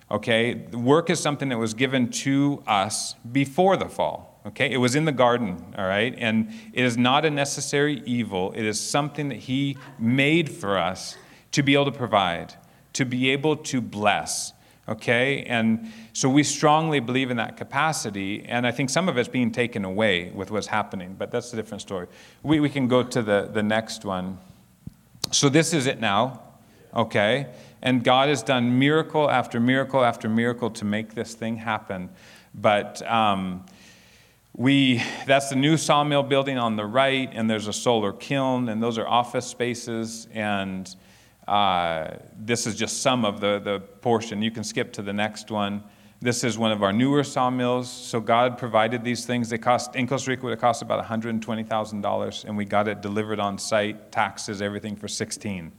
[0.10, 0.56] Okay?
[0.72, 4.31] Work is something that was given to us before the fall.
[4.46, 6.16] Okay, it was in the garden, all right?
[6.18, 8.54] And it is not a necessary evil.
[8.54, 11.16] It is something that He made for us
[11.52, 12.56] to be able to provide,
[12.94, 14.54] to be able to bless.
[14.90, 19.30] Okay, and so we strongly believe in that capacity, and I think some of it's
[19.30, 22.08] being taken away with what's happening, but that's a different story.
[22.42, 24.40] We, we can go to the, the next one.
[25.32, 26.42] So this is it now,
[26.96, 27.48] okay?
[27.84, 32.10] And God has done miracle after miracle after miracle to make this thing happen.
[32.54, 33.66] But um,
[34.54, 38.84] we, that's the new sawmill building on the right, and there's a solar kiln, and
[38.84, 40.28] those are office spaces.
[40.34, 40.94] And
[41.48, 44.42] uh, this is just some of the, the portion.
[44.42, 45.84] You can skip to the next one.
[46.20, 47.90] This is one of our newer sawmills.
[47.90, 49.50] So God provided these things.
[49.50, 53.40] They cost in Costa Rica would have cost about $120,000, and we got it delivered
[53.40, 55.72] on site, taxes, everything for 16.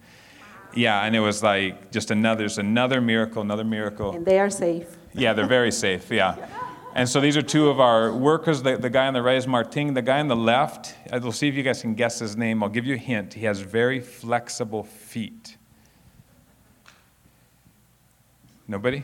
[0.75, 4.17] Yeah, and it was like just another, another miracle, another miracle.
[4.17, 4.97] And they are safe.
[5.13, 6.11] Yeah, they're very safe.
[6.11, 6.49] Yeah.
[6.94, 8.62] And so these are two of our workers.
[8.62, 9.94] The, the guy on the right is Martin.
[9.94, 12.62] The guy on the left, I'll see if you guys can guess his name.
[12.62, 13.35] I'll give you a hint.
[13.35, 15.57] He has very flexible feet.
[18.68, 19.02] Nobody?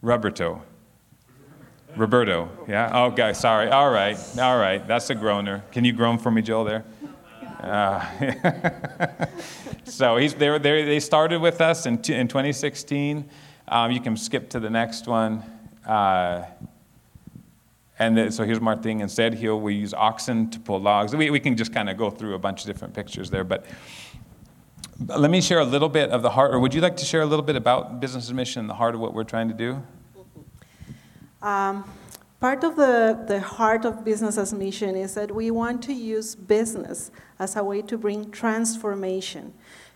[0.00, 0.62] Roberto.
[1.96, 2.90] Roberto, yeah?
[2.92, 3.68] Oh, guy, sorry.
[3.68, 4.86] All right, all right.
[4.86, 5.62] That's a groaner.
[5.72, 6.84] Can you groan for me, Joel, there?
[7.60, 8.04] Uh,
[9.84, 13.28] so he's, they, they, they started with us in, in 2016.
[13.68, 15.42] Um, you can skip to the next one.
[15.86, 16.44] Uh,
[17.98, 19.00] and the, so here's Martin.
[19.00, 21.14] Instead, here we use oxen to pull logs.
[21.14, 23.44] We, we can just kind of go through a bunch of different pictures there.
[23.44, 23.66] But,
[24.98, 27.04] but let me share a little bit of the heart, or would you like to
[27.04, 29.82] share a little bit about business mission, the heart of what we're trying to do?
[31.42, 31.84] Um,
[32.40, 36.34] part of the, the heart of business as mission is that we want to use
[36.34, 39.52] business as a way to bring transformation.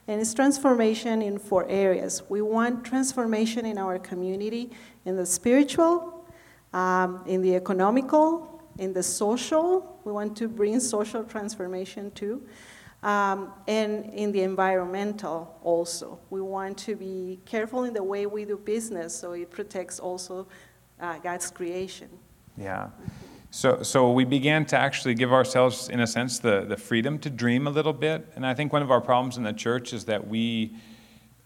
[0.08, 2.22] And it's transformation in four areas.
[2.28, 4.70] We want transformation in our community,
[5.04, 6.24] in the spiritual,
[6.72, 10.00] um, in the economical, in the social.
[10.04, 12.46] We want to bring social transformation too.
[13.02, 16.18] Um, and in the environmental also.
[16.30, 20.46] We want to be careful in the way we do business so it protects also
[21.00, 22.08] uh, God's creation.
[22.56, 22.88] Yeah.
[23.56, 27.30] So, so we began to actually give ourselves, in a sense, the, the freedom to
[27.30, 28.30] dream a little bit.
[28.36, 30.76] And I think one of our problems in the church is that we,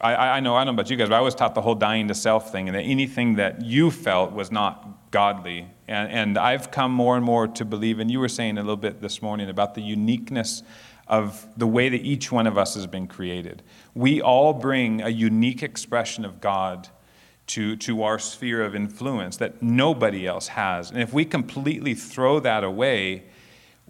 [0.00, 1.76] I, I know, I don't know about you guys, but I was taught the whole
[1.76, 5.68] dying to self thing, and that anything that you felt was not godly.
[5.86, 8.76] And, and I've come more and more to believe, and you were saying a little
[8.76, 10.64] bit this morning about the uniqueness
[11.06, 13.62] of the way that each one of us has been created.
[13.94, 16.88] We all bring a unique expression of God
[17.50, 20.90] to, to our sphere of influence that nobody else has.
[20.90, 23.24] And if we completely throw that away,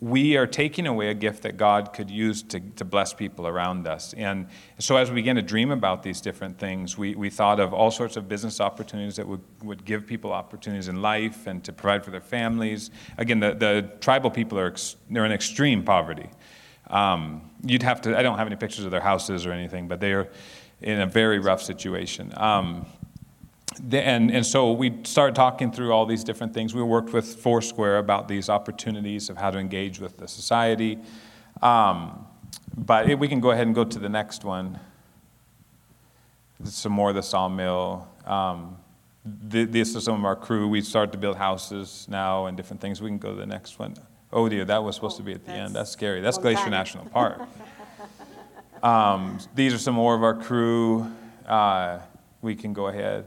[0.01, 3.87] we are taking away a gift that God could use to, to bless people around
[3.87, 4.15] us.
[4.15, 4.47] And
[4.79, 7.91] so, as we began to dream about these different things, we, we thought of all
[7.91, 12.03] sorts of business opportunities that would, would give people opportunities in life and to provide
[12.03, 12.91] for their families.
[13.19, 16.31] Again, the, the tribal people are ex, they're in extreme poverty.
[16.87, 20.01] Um, you'd have to, I don't have any pictures of their houses or anything, but
[20.01, 20.31] they are
[20.81, 22.33] in a very rough situation.
[22.39, 22.87] Um,
[23.93, 26.75] and, and so we started talking through all these different things.
[26.75, 30.99] We worked with Foursquare about these opportunities of how to engage with the society.
[31.63, 32.27] Um,
[32.77, 34.79] but it, we can go ahead and go to the next one.
[36.65, 38.09] Some more of the sawmill.
[38.27, 38.77] Um,
[39.25, 40.69] this is some of our crew.
[40.69, 43.01] We start to build houses now and different things.
[43.01, 43.95] We can go to the next one.
[44.33, 45.75] Oh dear, that was supposed to be at the end.
[45.75, 46.21] That's scary.
[46.21, 47.41] That's Glacier National Park.
[48.83, 51.07] Um, these are some more of our crew.
[51.47, 51.99] Uh,
[52.41, 53.27] we can go ahead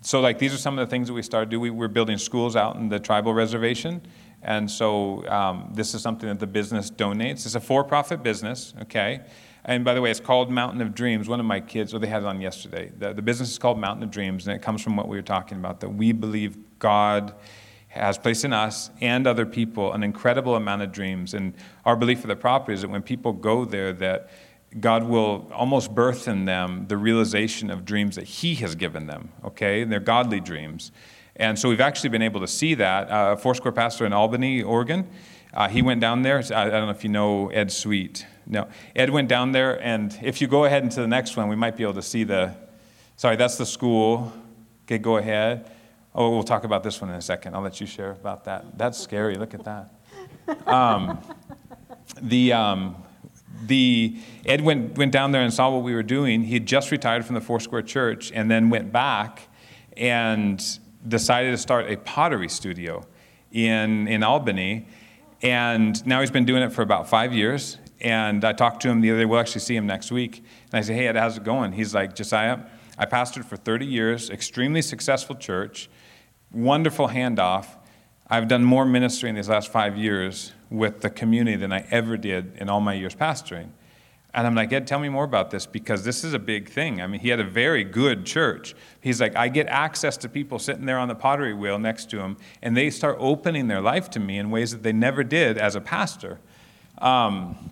[0.00, 1.76] so like these are some of the things that we started doing.
[1.76, 4.02] We, are building schools out in the tribal reservation.
[4.42, 7.44] And so um, this is something that the business donates.
[7.44, 9.22] It's a for-profit business, okay?
[9.64, 11.28] And by the way, it's called Mountain of Dreams.
[11.28, 12.92] One of my kids, well, they had it on yesterday.
[12.96, 15.22] The, the business is called Mountain of Dreams, and it comes from what we were
[15.22, 17.34] talking about, that we believe God
[17.88, 21.34] has placed in us and other people an incredible amount of dreams.
[21.34, 24.30] And our belief of the property is that when people go there, that
[24.78, 29.30] God will almost birth in them the realization of dreams that He has given them,
[29.44, 29.82] okay?
[29.82, 30.92] And they're godly dreams.
[31.36, 33.10] And so we've actually been able to see that.
[33.10, 35.08] Uh, a Foursquare pastor in Albany, Oregon,
[35.54, 36.42] uh, he went down there.
[36.54, 38.26] I, I, don't know if you know Ed Sweet.
[38.46, 38.68] No.
[38.94, 41.76] Ed went down there, and if you go ahead into the next one, we might
[41.76, 42.54] be able to see the.
[43.16, 44.32] Sorry, that's the school.
[44.84, 45.70] Okay, go ahead.
[46.14, 47.54] Oh, we'll talk about this one in a second.
[47.54, 48.76] I'll let you share about that.
[48.76, 49.36] That's scary.
[49.36, 50.68] Look at that.
[50.68, 51.18] Um,
[52.20, 52.52] the.
[52.52, 53.04] Um,
[53.66, 54.16] the
[54.46, 56.42] Ed went, went down there and saw what we were doing.
[56.44, 59.48] He had just retired from the Foursquare Church and then went back
[59.96, 60.62] and
[61.06, 63.06] decided to start a pottery studio
[63.52, 64.86] in, in Albany.
[65.42, 67.78] And now he's been doing it for about five years.
[68.00, 69.24] And I talked to him the other day.
[69.24, 70.38] We'll actually see him next week.
[70.38, 71.72] And I said, Hey, Ed, how's it going?
[71.72, 72.60] He's like, Josiah,
[72.96, 75.88] I pastored for 30 years, extremely successful church,
[76.52, 77.66] wonderful handoff.
[78.28, 82.16] I've done more ministry in these last five years with the community than I ever
[82.16, 83.70] did in all my years pastoring.
[84.34, 87.00] And I'm like, Ed, tell me more about this because this is a big thing.
[87.00, 88.74] I mean, he had a very good church.
[89.00, 92.20] He's like, I get access to people sitting there on the pottery wheel next to
[92.20, 95.56] him, and they start opening their life to me in ways that they never did
[95.56, 96.38] as a pastor.
[96.98, 97.70] Um,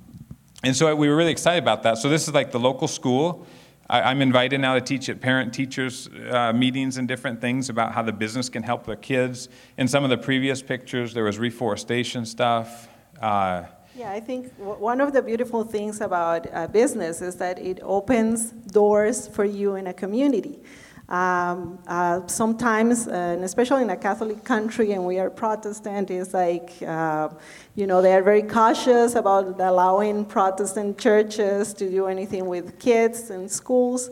[0.63, 1.99] and so we were really excited about that.
[1.99, 3.47] So this is like the local school.
[3.89, 7.93] I, am invited now to teach at parent teachers uh, meetings and different things about
[7.93, 9.49] how the business can help their kids.
[9.79, 12.89] In some of the previous pictures, there was reforestation stuff.
[13.21, 17.79] Uh, yeah, I think one of the beautiful things about uh, business is that it
[17.83, 20.59] opens doors for you in a community.
[21.09, 26.35] Um, uh, sometimes, uh, and especially in a Catholic country, and we are Protestant, is
[26.35, 27.29] like, uh,
[27.77, 33.31] you know, they are very cautious about allowing Protestant churches to do anything with kids
[33.31, 34.11] and schools.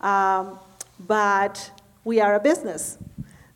[0.00, 0.58] Um,
[1.06, 1.70] but
[2.04, 2.96] we are a business.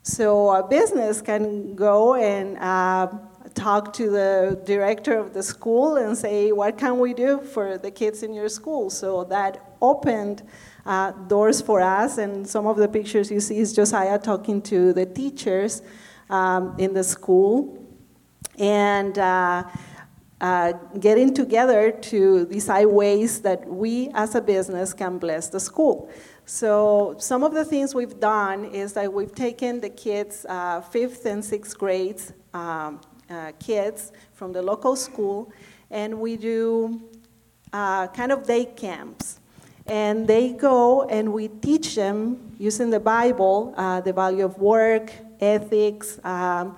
[0.03, 3.09] So a business can go and uh,
[3.55, 7.91] talk to the director of the school and say, what can we do for the
[7.91, 8.91] kids in your school?
[8.91, 10.43] So that opened
[10.87, 12.19] uh, doors for us.
[12.19, 15.83] And some of the pictures you see is Josiah talking to the teachers
[16.31, 17.83] um, in the school
[18.59, 19.65] and uh,
[20.41, 26.11] uh, getting together to decide ways that we as a business can bless the school.
[26.45, 31.27] So some of the things we've done is that we've taken the kids, uh, fifth
[31.27, 35.53] and sixth grades um, uh, kids from the local school,
[35.91, 37.01] and we do
[37.73, 39.41] uh, kind of day camps.
[39.89, 45.13] And they go and we teach them using the Bible uh, the value of work,
[45.41, 46.77] ethics, um,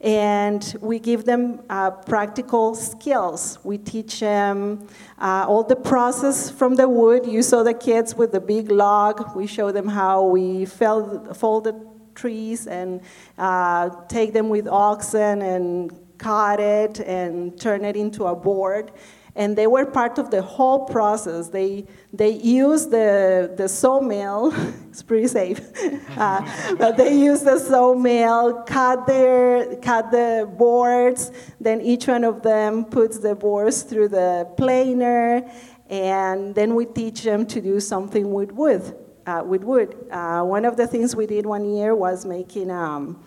[0.00, 3.58] and we give them uh, practical skills.
[3.62, 4.88] We teach them
[5.18, 7.26] uh, all the process from the wood.
[7.26, 9.36] You saw the kids with the big log.
[9.36, 13.02] We show them how we fell, fold the trees and
[13.36, 18.92] uh, take them with oxen and cut it and turn it into a board.
[19.40, 21.48] And they were part of the whole process.
[21.48, 24.52] They they used the the sawmill.
[24.90, 25.60] it's pretty safe,
[26.18, 26.40] uh,
[26.76, 31.32] but they used the sawmill, cut their cut the boards.
[31.58, 35.50] Then each one of them puts the boards through the planer,
[35.88, 38.82] and then we teach them to do something with wood.
[39.26, 39.94] Uh, with wood.
[40.10, 42.70] Uh, one of the things we did one year was making.
[42.70, 43.22] Um,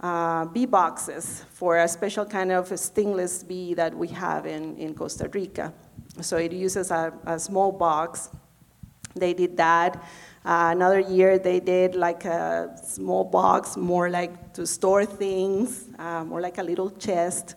[0.00, 4.94] uh, bee boxes for a special kind of stingless bee that we have in, in
[4.94, 5.72] Costa Rica.
[6.20, 8.30] So it uses a, a small box.
[9.14, 10.02] They did that.
[10.44, 16.24] Uh, another year they did like a small box, more like to store things, uh,
[16.24, 17.54] more like a little chest.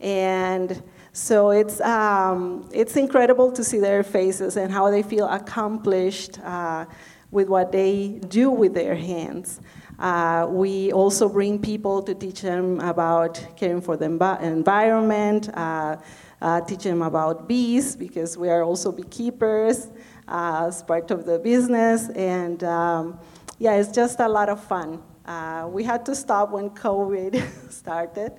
[0.00, 0.82] And
[1.12, 6.86] so it's, um, it's incredible to see their faces and how they feel accomplished uh,
[7.30, 9.60] with what they do with their hands.
[9.98, 15.96] Uh, we also bring people to teach them about caring for the env- environment, uh,
[16.42, 19.88] uh, teach them about bees because we are also beekeepers
[20.28, 22.08] uh, as part of the business.
[22.10, 23.18] And um,
[23.58, 25.02] yeah, it's just a lot of fun.
[25.24, 28.32] Uh, we had to stop when COVID started,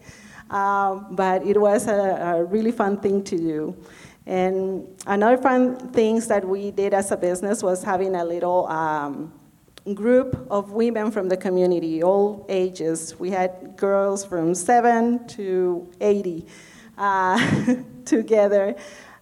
[0.51, 3.75] um, but it was a, a, really fun thing to do.
[4.27, 9.33] And another fun things that we did as a business was having a little um,
[9.93, 13.19] group of women from the community, all ages.
[13.19, 16.45] We had girls from seven to 80
[16.97, 17.75] uh,
[18.05, 18.75] together.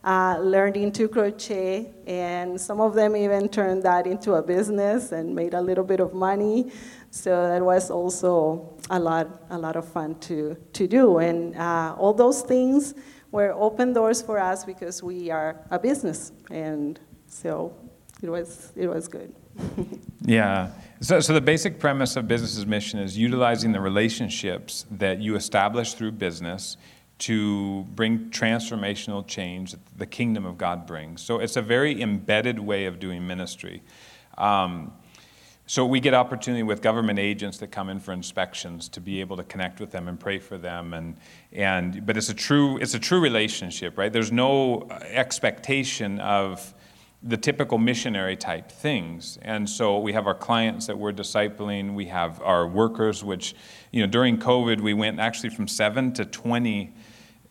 [0.05, 5.33] Uh, learning to crochet, and some of them even turned that into a business and
[5.33, 6.69] made a little bit of money.
[7.09, 11.19] So that was also a lot, a lot of fun to, to do.
[11.19, 12.95] And uh, all those things
[13.31, 17.73] were open doors for us because we are a business, and so
[18.21, 19.33] it was, it was good.
[20.21, 20.71] yeah.
[21.01, 25.35] So, so the basic premise of business as mission is utilizing the relationships that you
[25.35, 26.77] establish through business
[27.19, 31.21] to bring transformational change that the kingdom of God brings.
[31.21, 33.81] So it's a very embedded way of doing ministry.
[34.37, 34.93] Um,
[35.65, 39.37] so we get opportunity with government agents that come in for inspections to be able
[39.37, 41.15] to connect with them and pray for them and
[41.53, 44.11] and but it's a true it's a true relationship, right?
[44.11, 46.73] There's no expectation of
[47.23, 49.37] the typical missionary type things.
[49.41, 53.55] And so we have our clients that we're discipling, we have our workers, which,
[53.91, 56.93] you know, during COVID, we went actually from seven to 20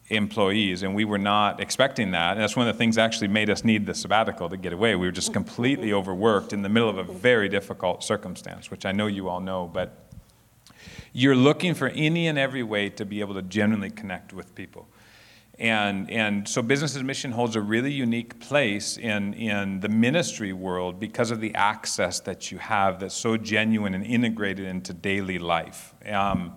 [0.09, 2.33] employees, and we were not expecting that.
[2.33, 4.75] And that's one of the things that actually made us need the sabbatical to get
[4.75, 4.95] away.
[4.95, 8.93] We were just completely overworked in the middle of a very difficult circumstance, which I
[8.93, 10.11] know you all know, but
[11.15, 14.87] you're looking for any and every way to be able to genuinely connect with people.
[15.59, 20.53] And, and so Business as Mission holds a really unique place in, in the ministry
[20.53, 25.39] world because of the access that you have that's so genuine and integrated into daily
[25.39, 25.95] life.
[26.09, 26.55] Um,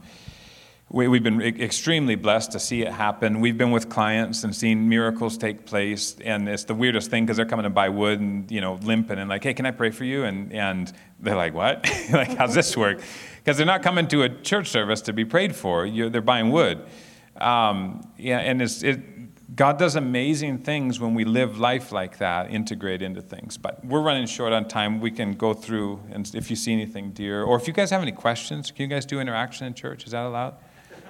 [0.89, 3.41] we, have been extremely blessed to see it happen.
[3.41, 7.37] We've been with clients and seen miracles take place, and it's the weirdest thing because
[7.37, 9.89] they're coming to buy wood and you know limping and like, hey, can I pray
[9.89, 10.23] for you?
[10.23, 11.89] And and they're like, what?
[12.11, 13.01] like, how's this work?
[13.37, 15.85] Because they're not coming to a church service to be prayed for.
[15.85, 16.85] You're, they're buying wood.
[17.37, 23.01] Um, yeah, and it, God does amazing things when we live life like that, integrate
[23.01, 23.57] into things.
[23.57, 24.99] But we're running short on time.
[24.99, 28.01] We can go through, and if you see anything dear, or if you guys have
[28.01, 30.05] any questions, can you guys do interaction in church?
[30.05, 30.55] Is that allowed?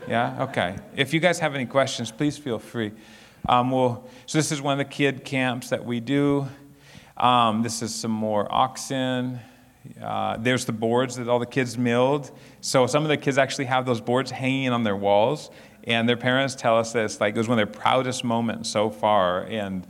[0.08, 0.44] Yeah?
[0.44, 0.76] Okay.
[0.96, 2.92] If you guys have any questions, please feel free.
[3.48, 6.48] Um, we'll, so, this is one of the kid camps that we do.
[7.18, 9.40] Um, this is some more oxen.
[10.02, 12.32] Uh, there's the boards that all the kids milled.
[12.62, 15.52] So some of the kids actually have those boards hanging on their walls,
[15.86, 18.90] and their parents tell us this like it was one of their proudest moments so
[18.90, 19.44] far.
[19.44, 19.86] And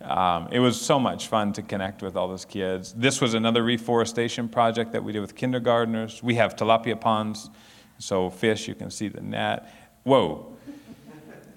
[0.00, 2.92] um, it was so much fun to connect with all those kids.
[2.94, 6.22] This was another reforestation project that we did with kindergartners.
[6.22, 7.50] We have tilapia ponds,
[7.98, 9.70] so fish, you can see the net.
[10.04, 10.56] Whoa.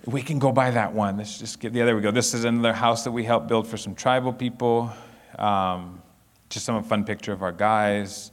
[0.05, 1.15] We can go by that one.
[1.15, 2.11] Let's just get, yeah, there we go.
[2.11, 4.91] This is another house that we helped build for some tribal people.
[5.39, 6.01] Um,
[6.49, 8.32] just some fun picture of our guys.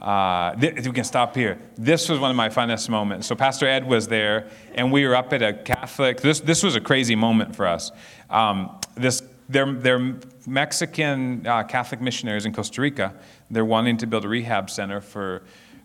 [0.00, 1.58] Uh, th- we can stop here.
[1.76, 3.26] This was one of my funnest moments.
[3.26, 6.20] So Pastor Ed was there, and we were up at a Catholic.
[6.20, 7.92] This this was a crazy moment for us.
[8.30, 10.16] Um, this they're, they're
[10.46, 13.14] Mexican uh, Catholic missionaries in Costa Rica.
[13.50, 15.42] They're wanting to build a rehab center for.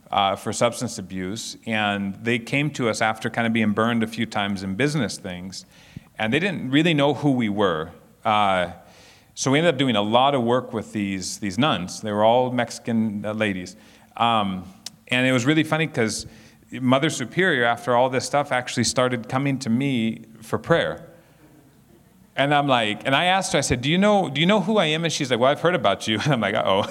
[0.10, 4.08] Uh, for substance abuse, and they came to us after kind of being burned a
[4.08, 5.66] few times in business things,
[6.18, 7.92] and they didn't really know who we were.
[8.24, 8.72] Uh,
[9.36, 12.00] so we ended up doing a lot of work with these, these nuns.
[12.00, 13.76] They were all Mexican uh, ladies.
[14.18, 14.66] Um,
[15.08, 16.28] and it was really funny because
[16.72, 21.08] Mother Superior, after all this stuff, actually started coming to me for prayer.
[22.36, 24.60] And I'm like, and I asked her, I said, do you know, do you know
[24.60, 25.04] who I am?
[25.04, 26.20] And she's like, well, I've heard about you.
[26.24, 26.86] And I'm like, oh.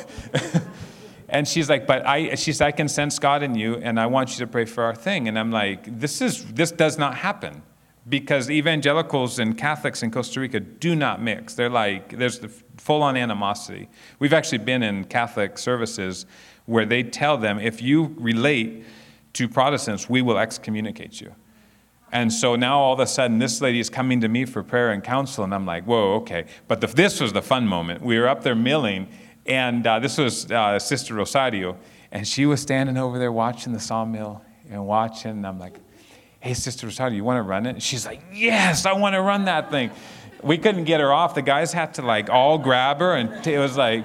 [1.29, 4.31] and she's like, but I, she's, I can sense God in you, and I want
[4.31, 5.29] you to pray for our thing.
[5.29, 7.63] And I'm like, this is, this does not happen.
[8.09, 11.55] because evangelicals and Catholics in Costa Rica do not mix.
[11.55, 13.89] They're like, there's the full on animosity.
[14.19, 16.27] We've actually been in Catholic services
[16.67, 18.85] where they tell them, if you relate
[19.33, 21.35] to Protestants, we will excommunicate you.
[22.13, 24.93] And so now all of a sudden, this lady is coming to me for prayer
[24.93, 26.47] and counsel, and I'm like, whoa, okay.
[26.69, 28.03] But the, this was the fun moment.
[28.03, 29.09] We were up there milling,
[29.45, 31.77] and uh, this was uh, Sister Rosario,
[32.13, 35.79] and she was standing over there watching the sawmill and watching, and I'm like,
[36.41, 37.71] hey, Sister Rosario, you want to run it?
[37.71, 39.91] And she's like, yes, I want to run that thing.
[40.43, 41.35] We couldn't get her off.
[41.35, 44.05] The guys had to like all grab her, and it was like,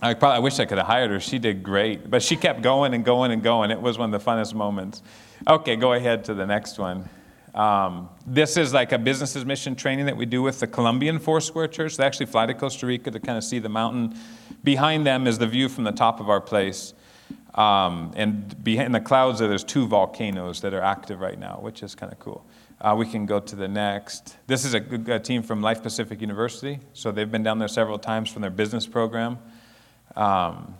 [0.00, 1.20] I probably I wish I could have hired her.
[1.20, 3.70] She did great, but she kept going and going and going.
[3.70, 5.02] It was one of the funnest moments.
[5.46, 7.08] Okay, go ahead to the next one.
[7.54, 11.18] Um, this is like a business as mission training that we do with the Colombian
[11.18, 11.96] Foursquare Church.
[11.96, 14.16] They actually fly to Costa Rica to kind of see the mountain.
[14.62, 16.94] Behind them is the view from the top of our place.
[17.54, 21.82] Um, and behind the clouds there, there's two volcanoes that are active right now, which
[21.82, 22.46] is kind of cool.
[22.80, 24.36] Uh, we can go to the next.
[24.46, 24.82] This is a,
[25.12, 26.78] a, team from Life Pacific University.
[26.92, 29.38] So they've been down there several times from their business program.
[30.18, 30.74] Um,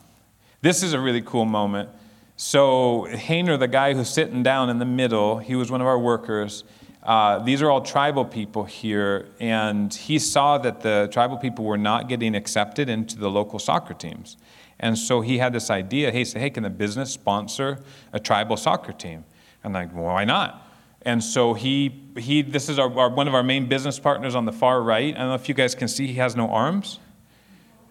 [0.63, 1.89] this is a really cool moment.
[2.37, 5.99] So, Hainer, the guy who's sitting down in the middle, he was one of our
[5.99, 6.65] workers.
[7.05, 11.79] Uh, these are all tribal people here, and he saw that the tribal people were
[11.79, 14.37] not getting accepted into the local soccer teams.
[14.81, 16.11] And so he had this idea.
[16.11, 17.79] He said, Hey, can the business sponsor
[18.13, 19.25] a tribal soccer team?
[19.63, 20.65] And I'm like, well, why not?
[21.03, 24.47] And so he, he this is our, our, one of our main business partners on
[24.47, 25.15] the far right.
[25.15, 26.99] I don't know if you guys can see, he has no arms.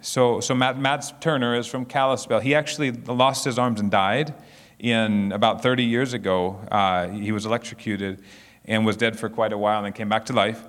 [0.02, 2.40] So, so Matt, Matt Turner is from Kalispell.
[2.40, 4.34] He actually lost his arms and died
[4.80, 6.60] in about 30 years ago.
[6.72, 8.24] Uh, he was electrocuted
[8.66, 10.64] and was dead for quite a while and then came back to life.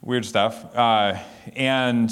[0.00, 0.64] Weird stuff.
[0.76, 1.18] Uh,
[1.54, 2.10] and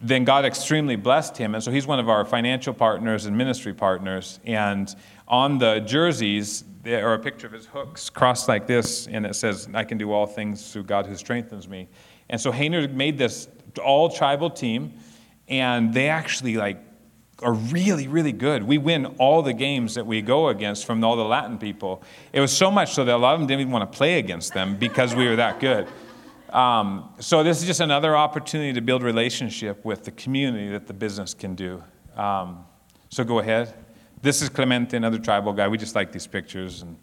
[0.00, 1.54] then God extremely blessed him.
[1.54, 4.40] And so he's one of our financial partners and ministry partners.
[4.44, 4.94] And
[5.28, 9.34] on the jerseys, there are a picture of his hooks crossed like this, and it
[9.34, 11.88] says, I can do all things through God who strengthens me.
[12.28, 13.48] And so Hainer made this
[13.82, 14.92] all tribal team
[15.48, 16.78] and they actually like
[17.42, 18.62] are really really good.
[18.62, 22.02] We win all the games that we go against from all the latin people.
[22.32, 24.18] It was so much so that a lot of them didn't even want to play
[24.18, 25.86] against them because we were that good.
[26.50, 30.94] Um, so this is just another opportunity to build relationship with the community that the
[30.94, 31.82] business can do.
[32.16, 32.64] Um,
[33.10, 33.74] so go ahead.
[34.22, 35.68] This is clemente another tribal guy.
[35.68, 36.82] We just like these pictures.
[36.82, 36.96] And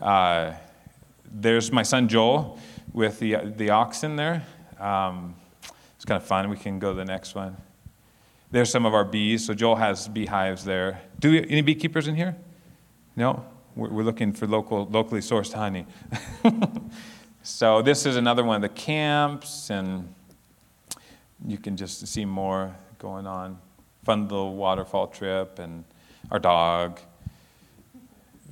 [0.00, 0.54] uh,
[1.30, 2.58] there's my son joel
[2.92, 4.44] with the, the oxen there.
[4.80, 5.36] Um,
[5.94, 6.48] it's kind of fun.
[6.50, 7.56] We can go to the next one
[8.50, 9.46] there's some of our bees.
[9.46, 11.00] So Joel has beehives there.
[11.18, 12.36] Do we, any beekeepers in here?
[13.16, 13.44] No?
[13.76, 15.86] We're, we're looking for local, locally sourced honey.
[17.42, 20.12] so this is another one of the camps, and
[21.46, 23.58] you can just see more going on.
[24.04, 25.84] Fun little waterfall trip, and
[26.30, 27.00] our dog.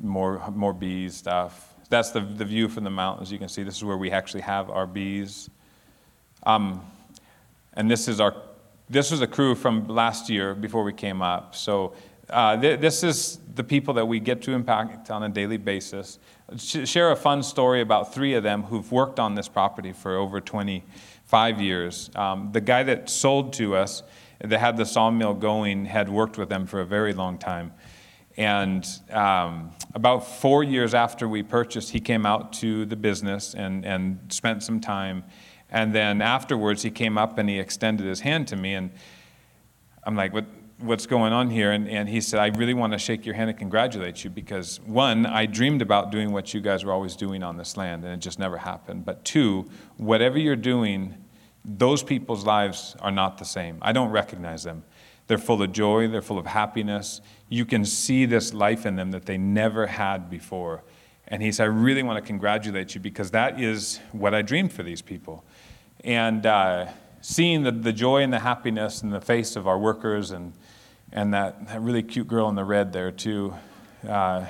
[0.02, 1.74] More, more bees stuff.
[1.88, 3.32] That's the, the view from the mountains.
[3.32, 5.48] You can see this is where we actually have our bees.
[6.42, 6.84] Um,
[7.72, 8.34] and this is our
[8.88, 11.54] this was a crew from last year before we came up.
[11.56, 11.94] So
[12.30, 16.18] uh, th- this is the people that we get to impact on a daily basis.
[16.56, 20.16] Sh- share a fun story about three of them who've worked on this property for
[20.16, 22.10] over 25 years.
[22.14, 24.02] Um, the guy that sold to us,
[24.40, 27.72] that had the sawmill going, had worked with them for a very long time.
[28.36, 33.84] And um, about four years after we purchased, he came out to the business and,
[33.84, 35.24] and spent some time
[35.70, 38.74] and then afterwards, he came up and he extended his hand to me.
[38.74, 38.90] And
[40.04, 40.44] I'm like, what,
[40.78, 41.72] what's going on here?
[41.72, 44.80] And, and he said, I really want to shake your hand and congratulate you because,
[44.80, 48.12] one, I dreamed about doing what you guys were always doing on this land, and
[48.12, 49.04] it just never happened.
[49.04, 51.16] But two, whatever you're doing,
[51.64, 53.78] those people's lives are not the same.
[53.82, 54.84] I don't recognize them.
[55.26, 57.20] They're full of joy, they're full of happiness.
[57.48, 60.84] You can see this life in them that they never had before.
[61.28, 64.72] And he said, I really want to congratulate you because that is what I dreamed
[64.72, 65.44] for these people.
[66.06, 66.86] And uh,
[67.20, 70.52] seeing the, the joy and the happiness in the face of our workers and,
[71.10, 73.52] and that, that really cute girl in the red there, too,
[74.08, 74.46] uh,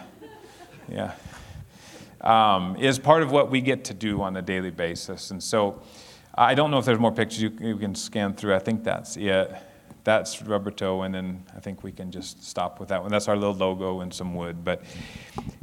[0.86, 1.14] yeah,
[2.20, 5.30] um, is part of what we get to do on a daily basis.
[5.30, 5.80] And so
[6.34, 8.54] I don't know if there's more pictures you, you can scan through.
[8.54, 9.50] I think that's it
[10.06, 13.10] that's Roberto, and then I think we can just stop with that one.
[13.10, 14.64] That's our little logo and some wood.
[14.64, 14.82] But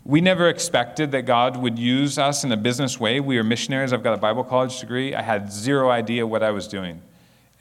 [0.04, 3.22] we never expected that God would use us in a business way.
[3.22, 3.94] We are missionaries.
[3.94, 5.16] I've got a Bible college degree.
[5.16, 7.02] I had zero idea what I was doing.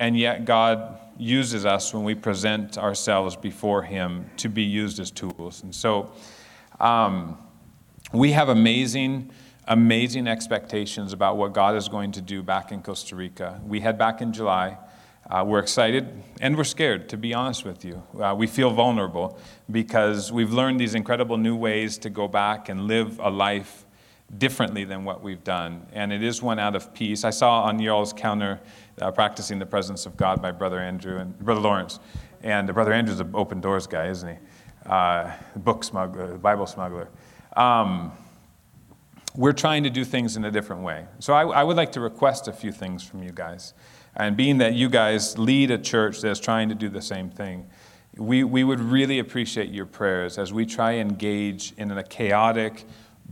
[0.00, 5.12] And yet, God uses us when we present ourselves before Him to be used as
[5.12, 5.62] tools.
[5.62, 6.10] And so,
[6.80, 7.38] um,
[8.12, 9.30] we have amazing,
[9.68, 13.60] amazing expectations about what God is going to do back in Costa Rica.
[13.64, 14.78] We head back in July.
[15.30, 18.02] Uh, we're excited and we're scared, to be honest with you.
[18.20, 19.38] Uh, we feel vulnerable
[19.70, 23.86] because we've learned these incredible new ways to go back and live a life
[24.38, 25.86] differently than what we've done.
[25.92, 27.24] And it is one out of peace.
[27.24, 28.60] I saw on y'all's counter
[29.00, 32.00] uh, practicing the presence of God by Brother Andrew and Brother Lawrence.
[32.42, 34.36] And Brother Andrew's an open doors guy, isn't he?
[34.86, 37.08] Uh, book smuggler, Bible smuggler.
[37.56, 38.12] Um,
[39.36, 41.06] we're trying to do things in a different way.
[41.18, 43.74] So I, I would like to request a few things from you guys.
[44.14, 47.68] And being that you guys lead a church that's trying to do the same thing,
[48.16, 52.84] we, we would really appreciate your prayers as we try and engage in a chaotic,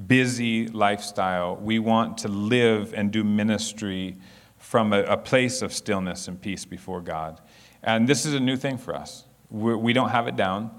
[0.07, 1.57] busy lifestyle.
[1.57, 4.16] We want to live and do ministry
[4.57, 7.41] from a, a place of stillness and peace before God.
[7.83, 9.24] And this is a new thing for us.
[9.51, 10.70] We're, we do not have it down,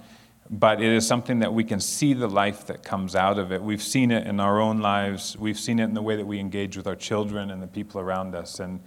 [0.49, 3.61] but it is something that we can see the life that comes out of it.
[3.61, 6.39] We've seen it in our own lives, we've seen it in the way that we
[6.39, 8.59] engage with our children and the people around us.
[8.59, 8.81] And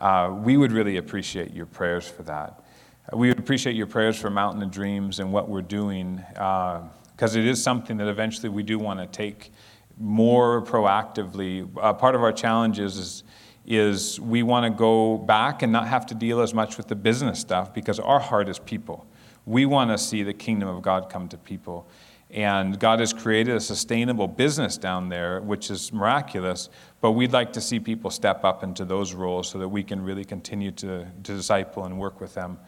[0.00, 2.64] uh, we would really appreciate your prayers for that.
[3.12, 7.38] We would appreciate your prayers for Mountain of Dreams and what we're doing, because uh,
[7.38, 9.52] it is something that eventually we do want to take
[9.98, 11.68] more proactively.
[11.80, 13.24] Uh, part of our challenge is, is,
[13.66, 16.94] is we want to go back and not have to deal as much with the
[16.94, 19.06] business stuff because our heart is people.
[19.44, 21.88] We want to see the kingdom of God come to people.
[22.32, 26.68] And God has created a sustainable business down there, which is miraculous.
[27.00, 30.02] But we'd like to see people step up into those roles so that we can
[30.02, 32.58] really continue to, to disciple and work with them.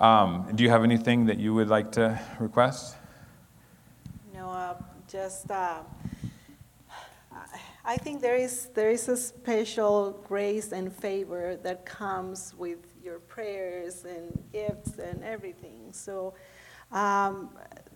[0.00, 2.96] Um, do you have anything that you would like to request?
[4.32, 4.74] No, uh,
[5.06, 5.82] just uh,
[7.84, 13.18] I think there is there is a special grace and favor that comes with your
[13.18, 15.92] prayers and gifts and everything.
[15.92, 16.34] So.
[16.92, 17.50] Um,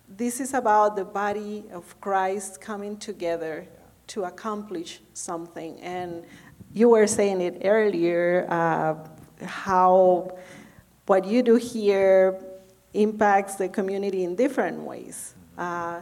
[0.08, 3.66] this is about the body of Christ coming together
[4.08, 5.78] to accomplish something.
[5.80, 6.24] And
[6.72, 8.94] you were saying it earlier uh,
[9.44, 10.38] how
[11.06, 12.42] what you do here
[12.94, 15.34] impacts the community in different ways.
[15.56, 16.00] Uh,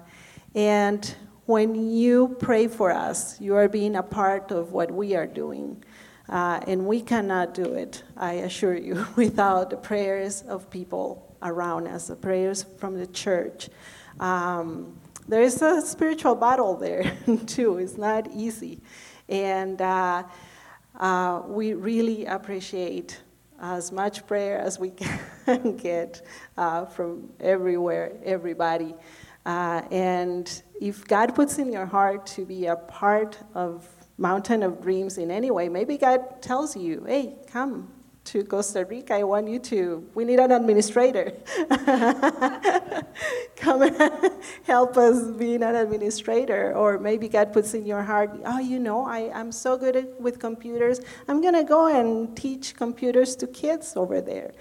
[0.54, 1.14] and
[1.46, 5.82] when you pray for us, you are being a part of what we are doing.
[6.28, 11.86] Uh, and we cannot do it, I assure you, without the prayers of people around
[11.86, 13.68] us, the prayers from the church.
[14.20, 14.98] Um,
[15.28, 17.78] there is a spiritual battle there, too.
[17.78, 18.80] It's not easy.
[19.28, 20.22] And uh,
[20.98, 23.20] uh, we really appreciate
[23.60, 24.90] as much prayer as we
[25.46, 26.22] can get
[26.56, 28.94] uh, from everywhere, everybody.
[29.44, 33.88] Uh, and if God puts in your heart to be a part of
[34.18, 37.92] Mountain of Dreams in any way, maybe God tells you, hey, come
[38.27, 41.33] to Costa Rica, I want you to, we need an administrator.
[43.57, 44.33] Come and
[44.64, 46.74] help us being an administrator.
[46.74, 50.20] Or maybe God puts in your heart, oh, you know, I, I'm so good at,
[50.20, 51.01] with computers.
[51.29, 54.53] I'm going to go and teach computers to kids over there.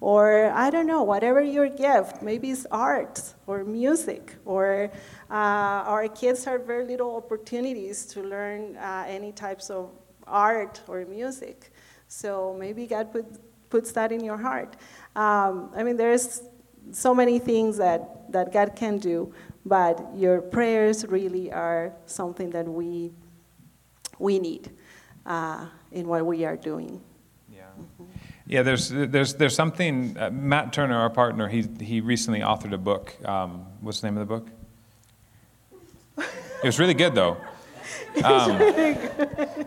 [0.00, 4.90] Or I don't know, whatever your gift, maybe it's art or music, or
[5.30, 9.90] uh, our kids have very little opportunities to learn uh, any types of
[10.26, 11.70] art or music.
[12.10, 13.24] So maybe God put,
[13.70, 14.74] puts that in your heart.
[15.14, 16.42] Um, I mean, there's
[16.90, 19.32] so many things that, that God can do,
[19.64, 23.12] but your prayers really are something that we,
[24.18, 24.70] we need
[25.24, 27.00] uh, in what we are doing.
[27.48, 27.60] Yeah.
[27.78, 28.04] Mm-hmm.
[28.48, 32.78] Yeah, there's, there's, there's something, uh, Matt Turner, our partner, he, he recently authored a
[32.78, 33.16] book.
[33.24, 34.48] Um, what's the name of the book?
[36.18, 37.36] It was really good, though.
[38.24, 38.58] Um,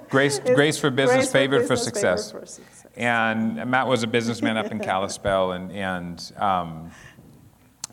[0.10, 2.32] grace, grace for business, grace favored, for, business, for, success.
[2.32, 2.86] for success.
[2.96, 6.92] And Matt was a businessman up in Kalispell, and, and um,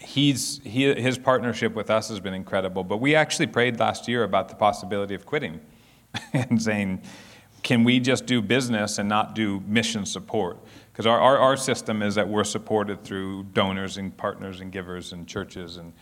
[0.01, 2.84] he's, he, his partnership with us has been incredible.
[2.84, 5.61] But we actually prayed last year about the possibility of quitting
[6.32, 7.03] and saying,
[7.62, 10.59] can we just do business and not do mission support?
[10.92, 15.12] Because our, our, our system is that we're supported through donors and partners and givers
[15.12, 15.92] and churches and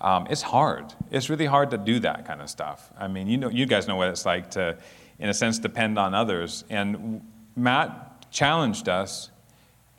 [0.00, 0.92] um, it's hard.
[1.10, 2.90] It's really hard to do that kind of stuff.
[2.98, 4.76] I mean, you know, you guys know what it's like to,
[5.18, 6.64] in a sense, depend on others.
[6.68, 7.22] And
[7.54, 9.30] Matt challenged us,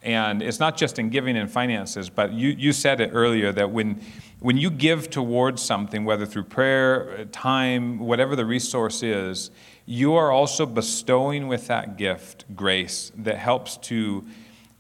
[0.04, 3.72] and it's not just in giving and finances, but you, you said it earlier that
[3.72, 4.00] when,
[4.40, 9.50] when you give towards something, whether through prayer, time, whatever the resource is,
[9.88, 14.26] you are also bestowing with that gift grace that helps to,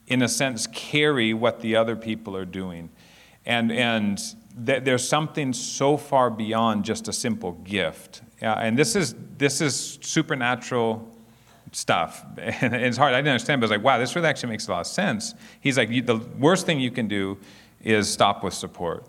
[0.05, 2.89] in a sense, carry what the other people are doing.
[3.45, 4.21] And, and
[4.57, 8.21] there's something so far beyond just a simple gift.
[8.41, 11.13] And this is, this is supernatural
[11.71, 12.25] stuff.
[12.37, 13.13] And it's hard.
[13.13, 14.87] I didn't understand, but I was like, wow, this really actually makes a lot of
[14.87, 15.35] sense.
[15.59, 17.37] He's like, the worst thing you can do
[17.81, 19.07] is stop with support.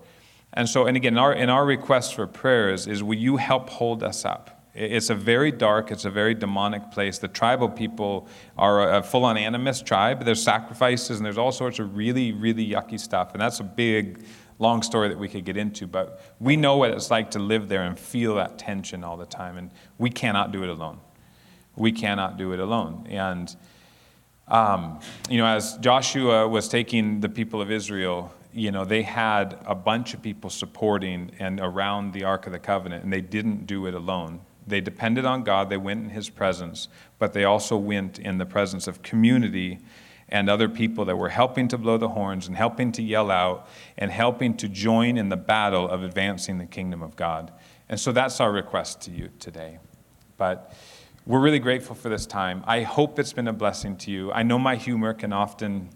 [0.52, 3.70] And so, and again, in our, in our request for prayers is, will you help
[3.70, 4.58] hold us up?
[4.74, 7.18] It's a very dark, it's a very demonic place.
[7.18, 10.24] The tribal people are a full on animist tribe.
[10.24, 13.32] There's sacrifices and there's all sorts of really, really yucky stuff.
[13.32, 14.24] And that's a big
[14.58, 17.68] long story that we could get into, but we know what it's like to live
[17.68, 20.98] there and feel that tension all the time, and we cannot do it alone.
[21.76, 23.06] We cannot do it alone.
[23.08, 23.54] And,
[24.48, 25.00] um,
[25.30, 29.74] you know, as Joshua was taking the people of Israel, you know, they had a
[29.74, 33.86] bunch of people supporting and around the Ark of the Covenant, and they didn't do
[33.86, 34.40] it alone.
[34.66, 36.88] They depended on God, they went in His presence,
[37.18, 39.78] but they also went in the presence of community
[40.28, 43.68] and other people that were helping to blow the horns and helping to yell out
[43.96, 47.52] and helping to join in the battle of advancing the kingdom of God.
[47.88, 49.78] And so that's our request to you today.
[50.36, 50.74] But
[51.26, 52.62] we're really grateful for this time.
[52.66, 54.32] I hope it's been a blessing to you.
[54.32, 55.88] I know my humor can often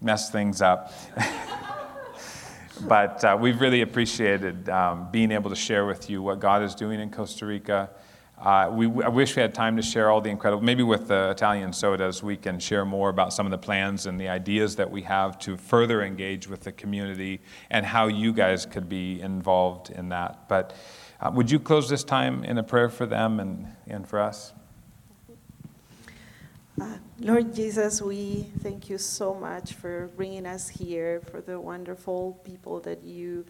[0.00, 0.92] mess things up.
[2.82, 6.74] but uh, we've really appreciated um, being able to share with you what God is
[6.74, 7.90] doing in Costa Rica.
[8.42, 11.30] Uh, we, I wish we had time to share all the incredible, maybe with the
[11.30, 14.90] Italian sodas, we can share more about some of the plans and the ideas that
[14.90, 17.40] we have to further engage with the community
[17.70, 20.48] and how you guys could be involved in that.
[20.48, 20.74] But
[21.20, 24.52] uh, would you close this time in a prayer for them and, and for us?
[26.80, 32.40] Uh, Lord Jesus, we thank you so much for bringing us here, for the wonderful
[32.44, 33.46] people that you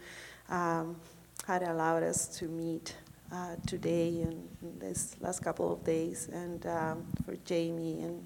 [0.50, 0.96] um,
[1.46, 2.94] had allowed us to meet
[3.32, 8.22] uh, today and this last couple of days, and um, for Jamie and,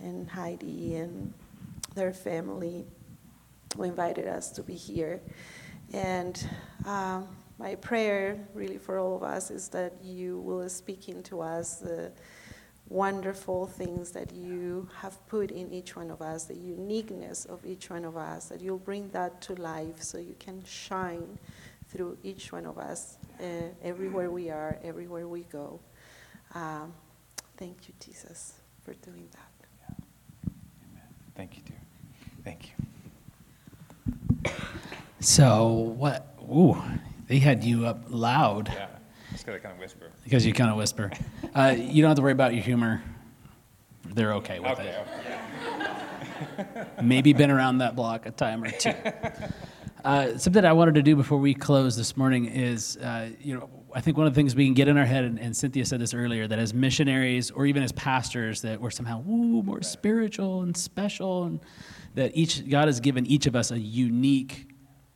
[0.00, 1.32] and Heidi and
[1.94, 2.84] their family
[3.76, 5.20] who invited us to be here.
[5.92, 6.44] And
[6.84, 7.28] um,
[7.58, 12.10] my prayer, really, for all of us is that you will speak into us the
[12.88, 17.88] wonderful things that you have put in each one of us, the uniqueness of each
[17.88, 21.38] one of us, that you'll bring that to life so you can shine
[21.88, 23.44] through each one of us, uh,
[23.82, 25.80] everywhere we are, everywhere we go.
[26.54, 26.92] Um,
[27.56, 28.54] thank you, Jesus,
[28.84, 29.50] for doing that.
[29.80, 30.50] Yeah.
[30.90, 31.08] Amen.
[31.34, 31.80] Thank you, dear.
[32.44, 32.72] Thank
[34.44, 34.52] you.
[35.20, 36.34] So, what?
[36.42, 36.76] Ooh,
[37.28, 38.68] they had you up loud.
[38.68, 38.88] Yeah.
[39.32, 40.10] Just gotta kind of whisper.
[40.22, 41.10] Because you kind of whisper.
[41.54, 43.02] Uh, you don't have to worry about your humor.
[44.04, 45.06] They're okay with okay, it.
[46.58, 46.84] Okay.
[47.02, 48.92] Maybe been around that block a time or two.
[50.04, 53.70] Uh, something I wanted to do before we close this morning is, uh, you know,
[53.94, 55.86] I think one of the things we can get in our head, and, and, Cynthia
[55.86, 59.80] said this earlier, that as missionaries or even as pastors, that we're somehow woo, more
[59.80, 61.60] spiritual and special, and
[62.16, 64.68] that each God has given each of us a unique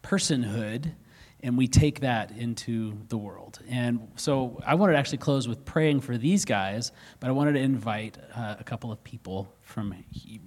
[0.02, 0.94] personhood
[1.40, 3.60] and we take that into the world.
[3.68, 7.52] And so I wanted to actually close with praying for these guys, but I wanted
[7.52, 9.94] to invite uh, a couple of people from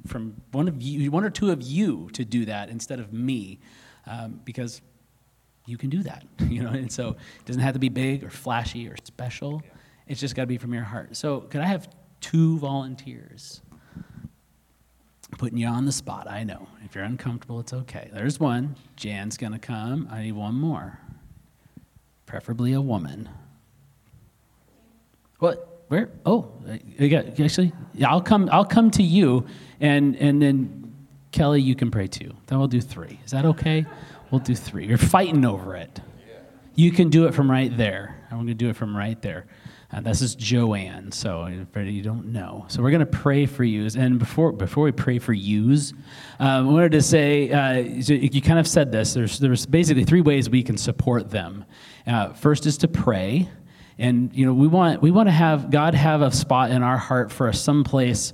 [0.08, 3.60] from one of you, one or two of you, to do that instead of me,
[4.06, 4.82] um, because
[5.66, 6.70] you can do that, you know.
[6.70, 9.62] And so it doesn't have to be big or flashy or special.
[10.08, 11.16] It's just got to be from your heart.
[11.16, 11.88] So could I have
[12.20, 13.62] two volunteers?
[15.38, 16.30] putting you on the spot.
[16.30, 16.68] I know.
[16.84, 18.10] If you're uncomfortable, it's okay.
[18.14, 18.76] There's one.
[18.96, 20.08] Jan's going to come.
[20.12, 21.00] I need one more.
[22.26, 23.30] Preferably a woman.
[25.40, 25.86] What?
[25.88, 26.10] Where?
[26.26, 26.52] Oh,
[26.98, 27.74] you got actually.
[27.94, 28.48] Yeah, I'll come.
[28.52, 29.46] I'll come to you,
[29.82, 30.91] and and then
[31.32, 32.36] Kelly, you can pray too.
[32.48, 33.20] Then we'll do three.
[33.26, 33.86] Is that okay?
[34.30, 34.86] We'll do three.
[34.86, 36.02] You're fighting over it.
[36.76, 38.18] You can do it from right there.
[38.32, 39.46] I'm going to do it from right there.
[39.94, 42.66] Uh, this is Joanne, so for you don't know.
[42.70, 43.96] So we're going to pray for yous.
[43.96, 45.92] And before, before we pray for yous,
[46.40, 49.14] um, I wanted to say uh, you kind of said this.
[49.14, 51.66] There's, there's basically three ways we can support them.
[52.08, 53.50] Uh, first is to pray.
[53.98, 56.98] And you know we want we want to have God have a spot in our
[56.98, 58.34] heart for some place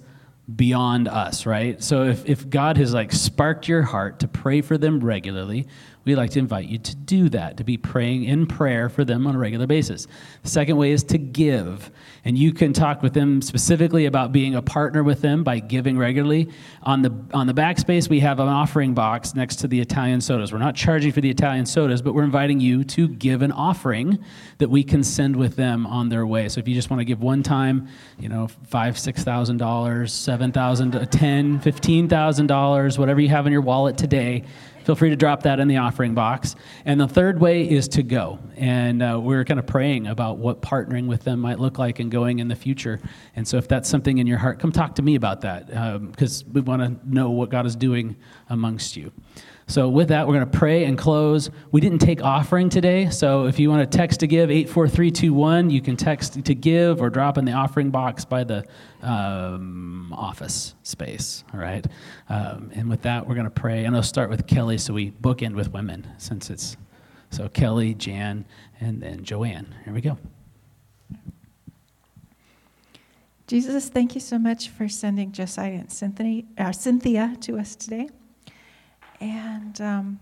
[0.54, 1.82] beyond us, right?
[1.84, 5.68] So if, if God has like sparked your heart to pray for them regularly,
[6.08, 9.28] we'd like to invite you to do that, to be praying in prayer for them
[9.28, 10.08] on a regular basis.
[10.44, 11.92] The second way is to give.
[12.26, 15.98] And you can talk with them specifically about being a partner with them by giving
[15.98, 16.50] regularly.
[16.84, 20.52] On the, on the backspace, we have an offering box next to the Italian sodas.
[20.52, 24.20] We're not charging for the Italian sodas, but we're inviting you to give an offering
[24.58, 26.50] that we can send with them on their way.
[26.50, 27.88] So if you just want to give one time,
[28.20, 33.46] you know, five, six thousand dollars, seven thousand, ten, fifteen thousand dollars, whatever you have
[33.46, 34.44] in your wallet today,
[34.88, 36.56] feel free to drop that in the offering box.
[36.86, 38.40] And the third way is to go.
[38.56, 42.10] And uh, we're kind of praying about what partnering with them might look like and
[42.10, 43.02] going in the future.
[43.36, 45.68] And so if that's something in your heart, come talk to me about that
[46.12, 48.16] because um, we want to know what God is doing
[48.48, 49.12] amongst you.
[49.70, 51.50] So, with that, we're going to pray and close.
[51.72, 55.82] We didn't take offering today, so if you want to text to give 84321, you
[55.82, 58.64] can text to give or drop in the offering box by the
[59.02, 61.44] um, office space.
[61.54, 61.86] All right.
[62.30, 63.84] Um, and with that, we're going to pray.
[63.84, 66.78] And I'll start with Kelly, so we bookend with women since it's
[67.30, 68.46] so Kelly, Jan,
[68.80, 69.76] and then Joanne.
[69.84, 70.18] Here we go.
[73.48, 78.10] Jesus, thank you so much for sending Josiah and Cynthia, uh, Cynthia to us today.
[79.20, 80.20] And um,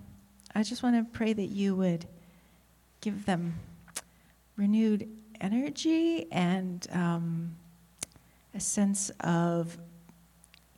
[0.54, 2.06] I just want to pray that you would
[3.02, 3.56] give them
[4.56, 5.08] renewed
[5.42, 7.56] energy and um,
[8.54, 9.78] a sense of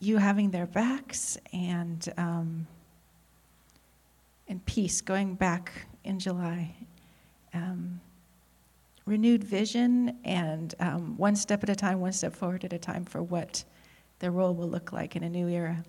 [0.00, 2.66] you having their backs and um,
[4.48, 6.74] and peace going back in July.
[7.52, 8.00] Um,
[9.04, 13.04] renewed vision and um, one step at a time, one step forward at a time
[13.04, 13.64] for what
[14.18, 15.82] their role will look like in a new era.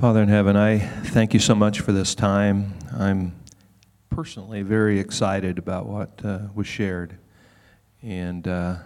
[0.00, 2.74] Father in heaven, I thank you so much for this time.
[2.92, 3.32] I'm
[4.10, 7.16] personally very excited about what uh, was shared.
[8.02, 8.76] And uh,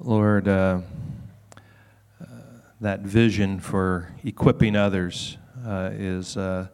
[0.00, 0.80] Lord, uh,
[2.20, 2.26] uh
[2.80, 6.66] that vision for equipping others uh, is, uh,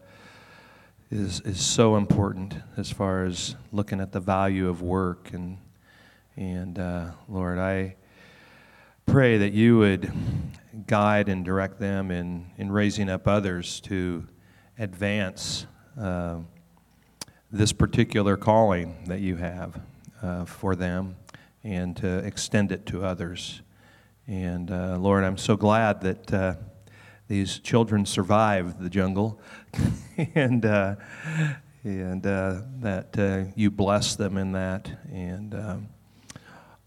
[1.11, 5.35] is, is so important as far as looking at the value of work.
[5.35, 5.59] And,
[6.35, 7.97] and Lord, I
[9.09, 10.13] pray that you would
[10.87, 14.27] guide and direct them in, in raising up others to
[14.79, 15.67] advance
[15.99, 16.37] uh,
[17.51, 19.81] this particular calling that you have
[20.21, 21.17] uh, for them
[21.65, 23.63] and to extend it to others.
[24.27, 26.55] And uh, Lord, I'm so glad that uh,
[27.29, 29.41] these children survived the jungle
[30.35, 30.97] and, uh,
[31.83, 34.91] and uh, that you bless them in that.
[35.11, 35.89] And um,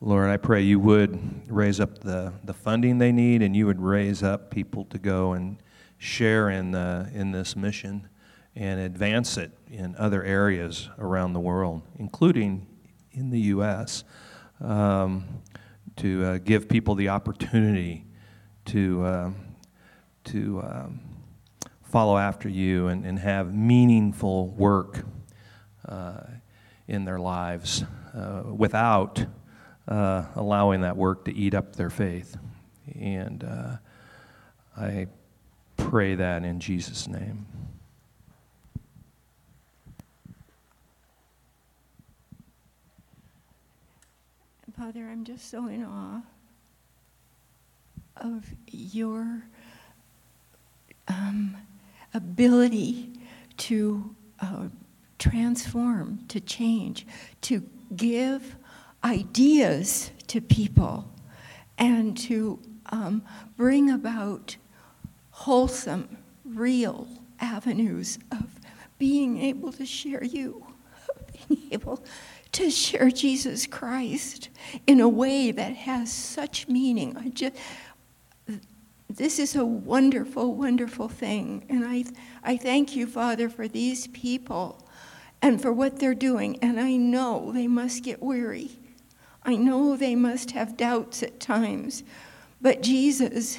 [0.03, 3.79] Lord, I pray you would raise up the, the funding they need and you would
[3.79, 5.61] raise up people to go and
[5.99, 8.09] share in, the, in this mission
[8.55, 12.65] and advance it in other areas around the world, including
[13.11, 14.03] in the U.S.,
[14.59, 15.23] um,
[15.97, 18.07] to uh, give people the opportunity
[18.65, 19.31] to, uh,
[20.23, 20.99] to um,
[21.83, 25.05] follow after you and, and have meaningful work
[25.87, 26.21] uh,
[26.87, 27.83] in their lives
[28.15, 29.23] uh, without
[29.91, 32.37] uh, allowing that work to eat up their faith.
[32.97, 33.75] And uh,
[34.77, 35.07] I
[35.75, 37.45] pray that in Jesus' name.
[44.77, 46.21] Father, I'm just so in awe
[48.15, 49.43] of your
[51.09, 51.57] um,
[52.13, 53.11] ability
[53.57, 54.69] to uh,
[55.19, 57.05] transform, to change,
[57.41, 57.61] to
[57.95, 58.55] give
[59.03, 61.09] ideas to people
[61.77, 63.23] and to um,
[63.57, 64.55] bring about
[65.31, 67.07] wholesome, real
[67.39, 68.45] avenues of
[68.99, 70.65] being able to share you,
[71.49, 72.03] being able
[72.51, 74.49] to share Jesus Christ
[74.85, 77.17] in a way that has such meaning.
[77.17, 77.55] I just,
[79.09, 81.65] this is a wonderful, wonderful thing.
[81.69, 82.05] And I,
[82.43, 84.87] I thank you, Father, for these people
[85.41, 86.59] and for what they're doing.
[86.61, 88.80] And I know they must get weary.
[89.43, 92.03] I know they must have doubts at times,
[92.61, 93.57] but Jesus,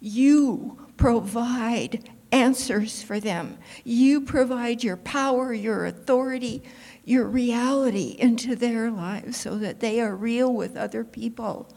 [0.00, 3.58] you provide answers for them.
[3.84, 6.62] You provide your power, your authority,
[7.04, 11.72] your reality into their lives so that they are real with other people.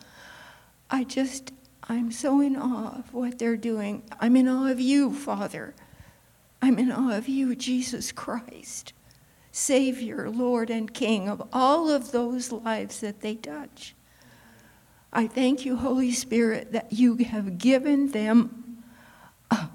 [0.90, 1.52] I just,
[1.84, 4.04] I'm so in awe of what they're doing.
[4.20, 5.74] I'm in awe of you, Father.
[6.62, 8.94] I'm in awe of you, Jesus Christ.
[9.56, 13.94] Savior, Lord, and King of all of those lives that they touch.
[15.14, 18.84] I thank you, Holy Spirit, that you have given them
[19.52, 19.70] a,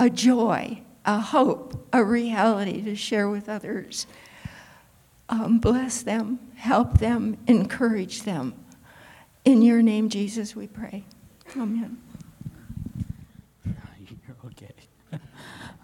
[0.00, 4.08] a joy, a hope, a reality to share with others.
[5.28, 8.52] Um, bless them, help them, encourage them.
[9.44, 11.04] In your name, Jesus, we pray.
[11.56, 11.98] Amen.
[13.64, 13.76] You're
[14.46, 14.74] okay.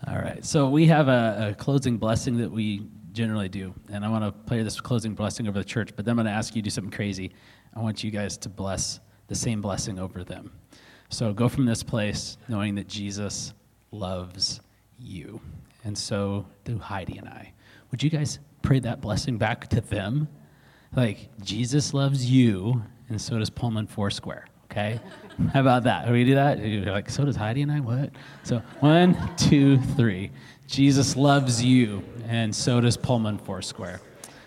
[0.09, 0.45] All right.
[0.45, 3.75] So we have a, a closing blessing that we generally do.
[3.91, 6.27] And I want to play this closing blessing over the church, but then I'm going
[6.27, 7.33] to ask you to do something crazy.
[7.75, 10.53] I want you guys to bless the same blessing over them.
[11.09, 13.55] So go from this place knowing that Jesus
[13.91, 14.61] loves
[14.99, 15.41] you.
[15.85, 17.53] And so do Heidi and I.
[17.91, 20.29] Would you guys pray that blessing back to them?
[20.95, 25.01] Like, Jesus loves you, and so does Pullman Foursquare, okay?
[25.53, 26.05] How about that?
[26.05, 26.59] Can we do that?
[26.59, 27.81] You're like, so does Heidi and I?
[27.81, 28.11] What?
[28.43, 30.31] So, one, two, three.
[30.67, 34.01] Jesus loves you, and so does Pullman Foursquare.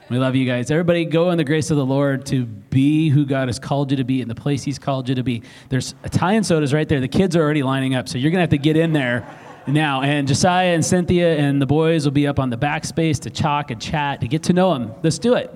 [0.09, 0.72] We love you guys.
[0.72, 3.97] Everybody, go in the grace of the Lord to be who God has called you
[3.97, 5.43] to be in the place He's called you to be.
[5.70, 6.99] There's Italian sodas right there.
[6.99, 9.26] The kids are already lining up, so you're going to have to get in there
[9.67, 10.01] now.
[10.01, 13.72] And Josiah and Cynthia and the boys will be up on the backspace to chalk
[13.72, 14.93] and chat to get to know them.
[15.03, 15.53] Let's do it.